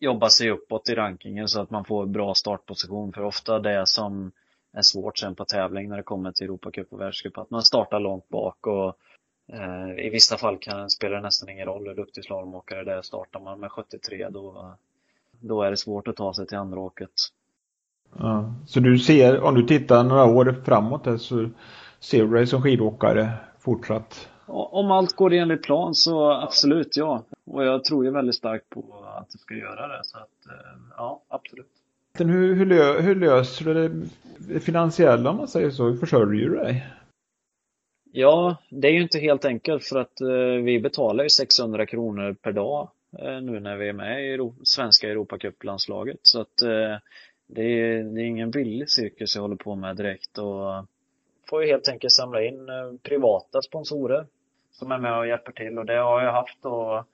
jobba 0.00 0.28
sig 0.28 0.50
uppåt 0.50 0.88
i 0.88 0.94
rankingen 0.94 1.48
så 1.48 1.60
att 1.60 1.70
man 1.70 1.84
får 1.84 2.06
bra 2.06 2.34
startposition. 2.34 3.12
För 3.12 3.22
ofta 3.22 3.58
det 3.58 3.82
som 3.86 4.32
är 4.72 4.82
svårt 4.82 5.18
sen 5.18 5.34
på 5.34 5.44
tävling 5.44 5.88
när 5.88 5.96
det 5.96 6.02
kommer 6.02 6.32
till 6.32 6.44
Europacup 6.44 6.92
och 6.92 7.00
världscup, 7.00 7.38
att 7.38 7.50
man 7.50 7.62
startar 7.62 8.00
långt 8.00 8.28
bak 8.28 8.66
och 8.66 8.98
i 9.98 10.10
vissa 10.10 10.36
fall 10.36 10.58
kan 10.58 10.90
spelar 10.90 11.16
det 11.16 11.22
nästan 11.22 11.48
ingen 11.48 11.66
roll 11.66 11.88
hur 11.88 11.94
duktig 11.94 12.24
slalomåkare 12.24 12.84
det 12.84 12.92
är. 12.92 13.02
Startar 13.02 13.40
man 13.40 13.60
med 13.60 13.72
73 13.72 14.28
då, 14.28 14.74
då 15.40 15.62
är 15.62 15.70
det 15.70 15.76
svårt 15.76 16.08
att 16.08 16.16
ta 16.16 16.34
sig 16.34 16.46
till 16.46 16.58
andra 16.58 16.80
åket. 16.80 17.10
Ja, 18.18 18.54
så 18.66 18.80
du 18.80 18.98
ser, 18.98 19.40
om 19.40 19.54
du 19.54 19.62
tittar 19.62 20.04
några 20.04 20.24
år 20.24 20.62
framåt 20.64 21.04
där, 21.04 21.16
så 21.16 21.50
ser 22.00 22.24
du 22.24 22.30
dig 22.30 22.46
som 22.46 22.62
skidåkare 22.62 23.32
fortsatt? 23.58 24.28
Om 24.46 24.90
allt 24.90 25.16
går 25.16 25.32
enligt 25.32 25.62
plan 25.62 25.94
så 25.94 26.32
absolut 26.32 26.96
ja. 26.96 27.24
Och 27.44 27.64
jag 27.64 27.84
tror 27.84 28.04
ju 28.04 28.10
väldigt 28.10 28.34
starkt 28.34 28.70
på 28.70 29.04
att 29.18 29.30
det 29.30 29.38
ska 29.38 29.54
göra 29.54 29.88
det. 29.88 30.00
Så 30.04 30.18
att 30.18 30.46
eh, 30.46 30.80
ja, 30.96 31.22
absolut. 31.28 31.70
Hur, 32.18 32.54
hur, 32.54 32.66
lö, 32.66 33.00
hur 33.00 33.14
löser 33.14 33.74
du 33.74 34.06
det 34.38 34.60
finansiella 34.60 35.30
om 35.30 35.36
man 35.36 35.48
säger 35.48 35.70
så? 35.70 35.84
Hur 35.84 35.96
försörjer 35.96 36.48
du 36.48 36.56
dig? 36.56 36.86
Ja, 38.18 38.56
det 38.68 38.88
är 38.88 38.92
ju 38.92 39.02
inte 39.02 39.18
helt 39.18 39.44
enkelt 39.44 39.84
för 39.84 39.98
att 39.98 40.20
eh, 40.20 40.62
vi 40.64 40.80
betalar 40.80 41.24
ju 41.24 41.30
600 41.30 41.86
kronor 41.86 42.34
per 42.34 42.52
dag 42.52 42.90
eh, 43.18 43.40
nu 43.40 43.60
när 43.60 43.76
vi 43.76 43.88
är 43.88 43.92
med 43.92 44.24
i 44.24 44.32
Euro 44.32 44.54
svenska 44.62 45.10
Europacuplandslaget. 45.10 46.18
Så 46.22 46.40
att 46.40 46.62
eh, 46.62 46.96
det, 47.46 47.62
är, 47.62 48.04
det 48.04 48.20
är 48.20 48.24
ingen 48.24 48.50
billig 48.50 48.90
cirkus 48.90 49.34
jag 49.34 49.42
håller 49.42 49.56
på 49.56 49.74
med 49.74 49.96
direkt 49.96 50.38
och 50.38 50.86
får 51.48 51.64
ju 51.64 51.70
helt 51.70 51.88
enkelt 51.88 52.12
samla 52.12 52.44
in 52.44 52.68
privata 53.02 53.62
sponsorer 53.62 54.26
som 54.72 54.92
är 54.92 54.98
med 54.98 55.18
och 55.18 55.26
hjälper 55.26 55.52
till 55.52 55.78
och 55.78 55.86
det 55.86 55.96
har 55.96 56.22
jag 56.22 56.32
haft 56.32 56.62
då 56.62 57.04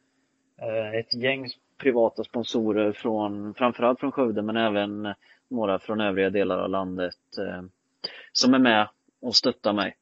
ett 0.94 1.14
gäng 1.14 1.48
privata 1.78 2.24
sponsorer 2.24 2.92
från 2.92 3.54
framförallt 3.54 4.00
från 4.00 4.12
Skövde 4.12 4.42
men 4.42 4.56
även 4.56 5.14
några 5.48 5.78
från 5.78 6.00
övriga 6.00 6.30
delar 6.30 6.58
av 6.58 6.70
landet 6.70 7.18
som 8.32 8.54
är 8.54 8.58
med 8.58 8.88
och 9.20 9.34
stöttar 9.34 9.72
mig. 9.72 9.96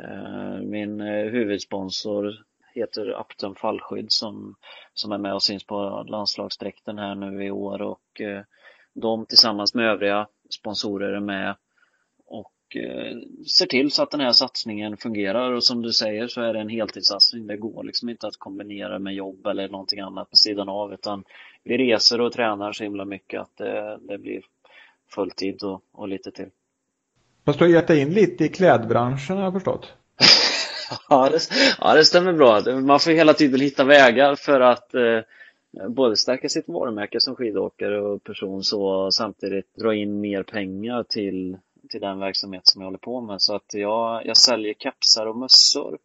Eh, 0.00 0.60
min 0.60 1.00
eh, 1.00 1.24
huvudsponsor 1.24 2.34
heter 2.74 3.10
Upton 3.10 3.54
Fallskydd 3.54 4.12
som, 4.12 4.54
som 4.94 5.12
är 5.12 5.18
med 5.18 5.34
och 5.34 5.42
syns 5.42 5.64
på 5.64 6.04
landslagsdräkten 6.08 6.98
här 6.98 7.14
nu 7.14 7.44
i 7.44 7.50
år 7.50 7.82
och 7.82 8.20
eh, 8.20 8.42
de 8.94 9.26
tillsammans 9.26 9.74
med 9.74 9.86
övriga 9.86 10.28
sponsorer 10.50 11.12
är 11.12 11.20
med 11.20 11.56
och 12.26 12.52
ser 13.58 13.66
till 13.66 13.90
så 13.90 14.02
att 14.02 14.10
den 14.10 14.20
här 14.20 14.32
satsningen 14.32 14.96
fungerar 14.96 15.52
och 15.52 15.64
som 15.64 15.82
du 15.82 15.92
säger 15.92 16.26
så 16.28 16.40
är 16.40 16.52
det 16.52 16.60
en 16.60 16.68
heltidssatsning. 16.68 17.46
Det 17.46 17.56
går 17.56 17.84
liksom 17.84 18.08
inte 18.08 18.26
att 18.26 18.36
kombinera 18.36 18.98
med 18.98 19.14
jobb 19.14 19.46
eller 19.46 19.68
någonting 19.68 20.00
annat 20.00 20.30
på 20.30 20.36
sidan 20.36 20.68
av 20.68 20.94
utan 20.94 21.24
vi 21.62 21.78
reser 21.78 22.20
och 22.20 22.32
tränar 22.32 22.72
så 22.72 22.84
himla 22.84 23.04
mycket 23.04 23.40
att 23.40 23.56
det, 23.56 23.98
det 24.00 24.18
blir 24.18 24.42
fulltid 25.14 25.62
och, 25.62 25.82
och 25.92 26.08
lite 26.08 26.30
till. 26.30 26.50
Fast 27.46 27.58
du 27.58 27.64
har 27.64 27.72
gett 27.72 27.86
dig 27.86 28.00
in 28.00 28.10
lite 28.10 28.44
i 28.44 28.48
klädbranschen 28.48 29.36
har 29.36 29.44
jag 29.44 29.52
förstått. 29.52 29.92
ja, 31.08 31.28
det, 31.30 31.38
ja, 31.80 31.94
det 31.94 32.04
stämmer 32.04 32.32
bra. 32.32 32.60
Man 32.80 33.00
får 33.00 33.10
hela 33.10 33.34
tiden 33.34 33.60
hitta 33.60 33.84
vägar 33.84 34.34
för 34.34 34.60
att 34.60 34.94
eh, 34.94 35.20
både 35.88 36.16
stärka 36.16 36.48
sitt 36.48 36.68
varumärke 36.68 37.20
som 37.20 37.36
skidåkare 37.36 38.00
och 38.00 38.24
person 38.24 38.62
så 38.62 39.10
samtidigt 39.10 39.74
dra 39.74 39.94
in 39.94 40.20
mer 40.20 40.42
pengar 40.42 41.02
till 41.02 41.56
till 41.88 42.00
den 42.00 42.18
verksamhet 42.18 42.62
som 42.64 42.82
jag 42.82 42.86
håller 42.86 42.98
på 42.98 43.20
med. 43.20 43.42
Så 43.42 43.54
att 43.54 43.74
jag, 43.74 44.26
jag 44.26 44.36
säljer 44.36 44.74
kepsar 44.74 45.26
och 45.26 45.36
mössor 45.36 45.98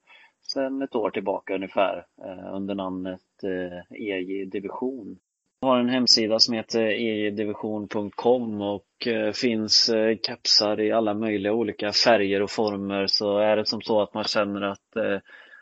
sedan 0.54 0.82
ett 0.82 0.96
år 0.96 1.10
tillbaka 1.10 1.56
ungefär 1.56 2.06
eh, 2.26 2.56
under 2.56 2.76
namnet 2.76 3.44
eh, 3.44 4.02
EJ 4.02 4.46
Division. 4.46 5.20
Jag 5.64 5.70
har 5.70 5.80
en 5.80 5.90
hemsida 5.90 6.40
som 6.40 6.54
heter 6.54 6.82
ejdivision.com 6.82 8.62
och 8.62 9.08
eh, 9.08 9.32
finns 9.32 9.90
eh, 9.90 10.18
kapsar 10.18 10.36
kepsar 10.36 10.80
i 10.80 10.92
alla 10.92 11.14
möjliga 11.14 11.54
olika 11.54 11.92
färger 11.92 12.42
och 12.42 12.52
former. 12.52 13.08
Så 13.08 13.38
är 13.38 13.56
det 13.56 13.66
som 13.66 13.82
så 13.82 14.02
att 14.02 14.14
man 14.14 14.24
känner 14.24 14.62
att 14.62 14.96
eh, 14.96 15.20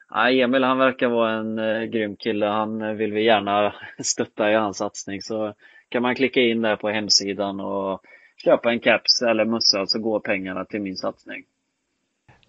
ah, 0.08 0.30
Emil 0.30 0.64
han 0.64 0.78
verkar 0.78 1.08
vara 1.08 1.32
en 1.32 1.60
eh, 1.60 1.84
grym 1.84 2.16
kille, 2.16 2.46
han 2.46 2.82
eh, 2.82 2.94
vill 2.94 3.14
vi 3.14 3.24
gärna 3.24 3.74
stötta 4.04 4.52
i 4.52 4.56
hans 4.56 4.78
satsning. 4.78 5.22
Så 5.22 5.54
kan 5.90 6.02
man 6.02 6.16
klicka 6.16 6.42
in 6.42 6.62
där 6.62 6.76
på 6.76 6.90
hemsidan 6.90 7.60
och 7.60 8.02
köpa 8.44 8.72
en 8.72 8.80
caps 8.80 9.22
eller 9.22 9.46
mössa 9.46 9.86
så 9.86 10.00
går 10.00 10.20
pengarna 10.20 10.66
till 10.66 10.82
min 10.82 10.96
satsning. 10.96 11.44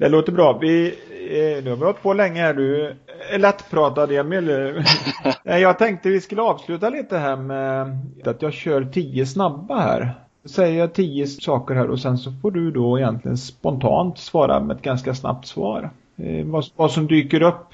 Det 0.01 0.09
låter 0.09 0.33
bra. 0.33 0.59
Vi, 0.59 0.87
eh, 0.89 1.65
nu 1.65 1.71
har 1.71 1.77
vi 1.77 1.85
hållit 1.85 2.03
på 2.03 2.13
länge 2.13 2.41
här. 2.41 2.55
Du 2.55 2.97
är 3.31 3.39
lättpratad 3.39 4.13
Emil. 4.13 4.49
jag 5.45 5.79
tänkte 5.79 6.09
vi 6.09 6.21
skulle 6.21 6.43
avsluta 6.43 6.91
lite 6.91 7.19
här 7.19 7.37
med 7.37 7.99
att 8.25 8.43
jag 8.43 8.53
kör 8.53 8.85
tio 8.85 9.27
snabba 9.27 9.81
här. 9.81 10.15
Säger 10.45 10.79
jag 10.79 10.95
tio 10.95 11.27
saker 11.27 11.75
här 11.75 11.91
och 11.91 12.01
sen 12.01 12.19
så 12.19 12.33
får 12.43 12.51
du 12.51 12.71
då 12.71 12.99
egentligen 12.99 13.37
spontant 13.37 14.19
svara 14.19 14.61
med 14.61 14.77
ett 14.77 14.83
ganska 14.83 15.15
snabbt 15.15 15.47
svar. 15.47 15.91
Eh, 16.17 16.47
vad, 16.47 16.65
vad 16.77 16.93
som 16.93 17.07
dyker 17.07 17.43
upp. 17.43 17.67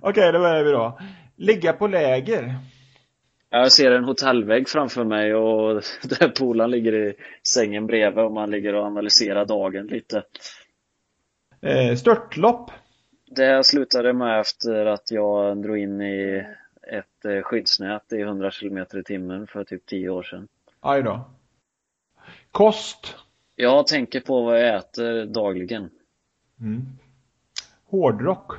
Okej, 0.00 0.10
okay, 0.10 0.32
då 0.32 0.38
börjar 0.38 0.64
vi 0.64 0.70
då. 0.70 0.98
Ligga 1.36 1.72
på 1.72 1.86
läger. 1.86 2.54
Jag 3.50 3.72
ser 3.72 3.92
en 3.92 4.04
hotellvägg 4.04 4.68
framför 4.68 5.04
mig 5.04 5.34
och 5.34 5.74
där 6.18 6.28
polaren 6.28 6.70
ligger 6.70 6.92
i 6.92 7.14
sängen 7.48 7.86
bredvid 7.86 8.24
och 8.24 8.32
man 8.32 8.50
ligger 8.50 8.74
och 8.74 8.86
analyserar 8.86 9.44
dagen 9.44 9.86
lite. 9.86 10.22
Eh, 11.62 11.96
störtlopp? 11.96 12.70
Det 13.26 13.66
slutade 13.66 14.12
med 14.12 14.40
efter 14.40 14.86
att 14.86 15.10
jag 15.10 15.62
drog 15.62 15.78
in 15.78 16.00
i 16.00 16.46
ett 16.82 17.24
eh, 17.24 17.42
skyddsnät 17.42 18.12
i 18.12 18.20
100 18.20 18.50
km 18.50 18.78
i 18.78 19.02
timmen 19.02 19.46
för 19.46 19.64
typ 19.64 19.86
10 19.86 20.08
år 20.08 20.22
sedan. 20.22 20.48
Aj 20.80 21.02
då. 21.02 21.30
Kost? 22.50 23.16
Jag 23.56 23.86
tänker 23.86 24.20
på 24.20 24.42
vad 24.42 24.60
jag 24.60 24.76
äter 24.76 25.26
dagligen. 25.26 25.90
Mm. 26.60 26.82
Hårdrock? 27.84 28.52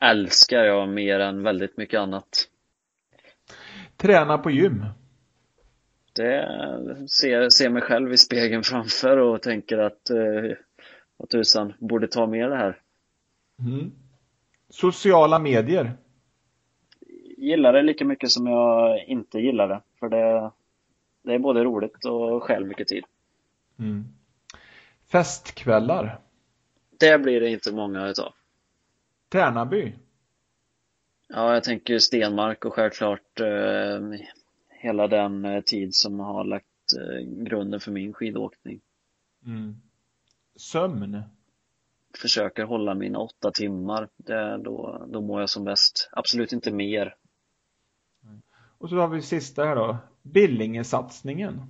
Älskar 0.00 0.64
jag 0.64 0.88
mer 0.88 1.20
än 1.20 1.42
väldigt 1.42 1.76
mycket 1.76 2.00
annat. 2.00 2.48
Träna 3.96 4.38
på 4.38 4.50
gym? 4.50 4.84
Det 6.12 6.48
ser, 7.08 7.48
ser 7.48 7.68
mig 7.68 7.82
själv 7.82 8.12
i 8.12 8.18
spegeln 8.18 8.62
framför 8.62 9.16
och 9.16 9.42
tänker 9.42 9.78
att 9.78 10.10
eh, 10.10 10.56
vad 11.24 11.30
tusan, 11.30 11.72
borde 11.78 12.08
ta 12.08 12.26
med 12.26 12.50
det 12.50 12.56
här. 12.56 12.80
Mm. 13.58 13.92
Sociala 14.68 15.38
medier? 15.38 15.92
Gillar 17.36 17.72
det 17.72 17.82
lika 17.82 18.04
mycket 18.04 18.30
som 18.30 18.46
jag 18.46 19.04
inte 19.04 19.38
gillar 19.38 19.68
det. 19.68 19.80
För 20.00 20.08
det, 20.08 20.50
det 21.22 21.34
är 21.34 21.38
både 21.38 21.64
roligt 21.64 22.04
och 22.04 22.42
stjäl 22.42 22.64
mycket 22.64 22.88
tid. 22.88 23.04
Mm. 23.78 24.04
Festkvällar? 25.06 26.20
Det 27.00 27.18
blir 27.18 27.40
det 27.40 27.50
inte 27.50 27.72
många 27.72 28.08
utav. 28.08 28.32
Tärnaby? 29.28 29.92
Ja, 31.28 31.54
jag 31.54 31.64
tänker 31.64 31.98
Stenmark 31.98 32.64
och 32.64 32.74
självklart 32.74 33.40
eh, 33.40 34.20
hela 34.68 35.08
den 35.08 35.44
eh, 35.44 35.60
tid 35.60 35.94
som 35.94 36.20
har 36.20 36.44
lagt 36.44 36.66
eh, 37.00 37.44
grunden 37.44 37.80
för 37.80 37.90
min 37.90 38.12
skidåkning. 38.12 38.80
Mm. 39.46 39.76
Sömn? 40.56 41.22
Försöker 42.18 42.64
hålla 42.64 42.94
mina 42.94 43.18
åtta 43.18 43.50
timmar. 43.50 44.08
Det, 44.16 44.58
då, 44.58 45.06
då 45.08 45.20
mår 45.20 45.40
jag 45.40 45.50
som 45.50 45.64
bäst. 45.64 46.08
Absolut 46.12 46.52
inte 46.52 46.72
mer. 46.72 47.14
Och 48.78 48.88
så 48.88 48.96
har 48.96 49.08
vi 49.08 49.22
sista 49.22 49.64
här 49.64 49.76
då. 49.76 49.96
Billingesatsningen. 50.22 51.60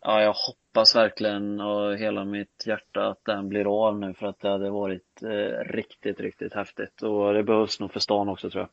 Ja, 0.00 0.22
jag 0.22 0.34
hoppas 0.46 0.96
verkligen 0.96 1.60
och 1.60 1.96
hela 1.96 2.24
mitt 2.24 2.64
hjärta 2.66 3.08
att 3.08 3.24
den 3.24 3.48
blir 3.48 3.86
av 3.86 3.98
nu 3.98 4.14
för 4.14 4.26
att 4.26 4.40
det 4.40 4.48
hade 4.48 4.70
varit 4.70 5.22
eh, 5.22 5.72
riktigt, 5.72 6.20
riktigt 6.20 6.54
häftigt 6.54 7.02
och 7.02 7.34
det 7.34 7.42
behövs 7.42 7.80
nog 7.80 7.92
för 7.92 8.00
stan 8.00 8.28
också 8.28 8.50
tror 8.50 8.68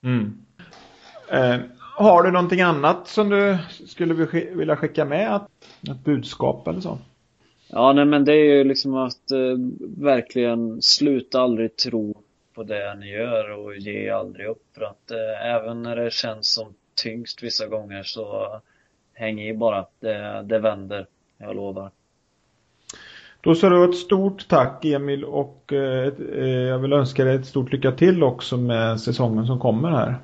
jag. 0.00 0.12
Mm. 0.12 0.44
Eh, 1.28 1.60
har 1.78 2.22
du 2.22 2.30
någonting 2.30 2.60
annat 2.60 3.08
som 3.08 3.28
du 3.28 3.58
skulle 3.86 4.14
vilja 4.54 4.76
skicka 4.76 5.04
med? 5.04 5.40
Ett 5.90 6.04
budskap 6.04 6.68
eller 6.68 6.80
så? 6.80 6.98
Ja, 7.76 7.92
nej 7.92 8.04
men 8.04 8.24
det 8.24 8.32
är 8.32 8.44
ju 8.44 8.64
liksom 8.64 8.94
att 8.94 9.30
eh, 9.30 9.56
verkligen 9.96 10.82
sluta 10.82 11.40
aldrig 11.40 11.76
tro 11.76 12.14
på 12.54 12.62
det 12.62 12.94
ni 12.94 13.10
gör 13.10 13.50
och 13.50 13.76
ge 13.76 14.10
aldrig 14.10 14.46
upp 14.46 14.62
för 14.74 14.82
att 14.84 15.10
eh, 15.10 15.46
även 15.46 15.82
när 15.82 15.96
det 15.96 16.12
känns 16.12 16.54
som 16.54 16.74
tyngst 16.94 17.42
vissa 17.42 17.66
gånger 17.66 18.02
så 18.02 18.60
häng 19.14 19.40
i 19.40 19.54
bara. 19.54 19.86
Det, 20.00 20.42
det 20.44 20.58
vänder, 20.58 21.06
jag 21.38 21.56
lovar. 21.56 21.90
Då 23.40 23.54
så 23.54 23.68
då 23.68 23.84
ett 23.84 23.96
stort 23.96 24.48
tack 24.48 24.84
Emil 24.84 25.24
och 25.24 25.72
eh, 25.72 26.12
eh, 26.34 26.48
jag 26.48 26.78
vill 26.78 26.92
önska 26.92 27.24
dig 27.24 27.36
ett 27.36 27.46
stort 27.46 27.72
lycka 27.72 27.92
till 27.92 28.22
också 28.22 28.56
med 28.56 29.00
säsongen 29.00 29.46
som 29.46 29.58
kommer 29.58 29.90
här. 29.90 30.16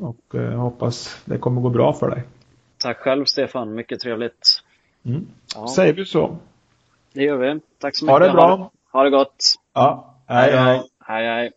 Och 0.00 0.34
eh, 0.34 0.60
hoppas 0.60 1.22
det 1.24 1.38
kommer 1.38 1.60
gå 1.60 1.70
bra 1.70 1.92
för 1.92 2.10
dig. 2.10 2.22
Tack 2.78 2.98
själv 2.98 3.24
Stefan, 3.24 3.74
mycket 3.74 4.00
trevligt. 4.00 4.62
Mm. 5.02 5.26
Ja. 5.54 5.68
Säger 5.68 5.92
vi 5.92 6.04
så. 6.04 6.38
Det 7.14 7.22
gör 7.22 7.36
vi. 7.36 7.60
Tack 7.80 7.96
så 7.96 8.04
mycket. 8.04 8.12
Ha 8.12 8.26
det 8.26 8.32
bra. 8.32 8.70
Ha 8.92 9.02
det, 9.02 9.10
gott. 9.10 9.54
Ja, 9.74 10.20
hej 10.28 10.52
hej. 10.52 10.82
Hej 11.06 11.26
hej. 11.26 11.52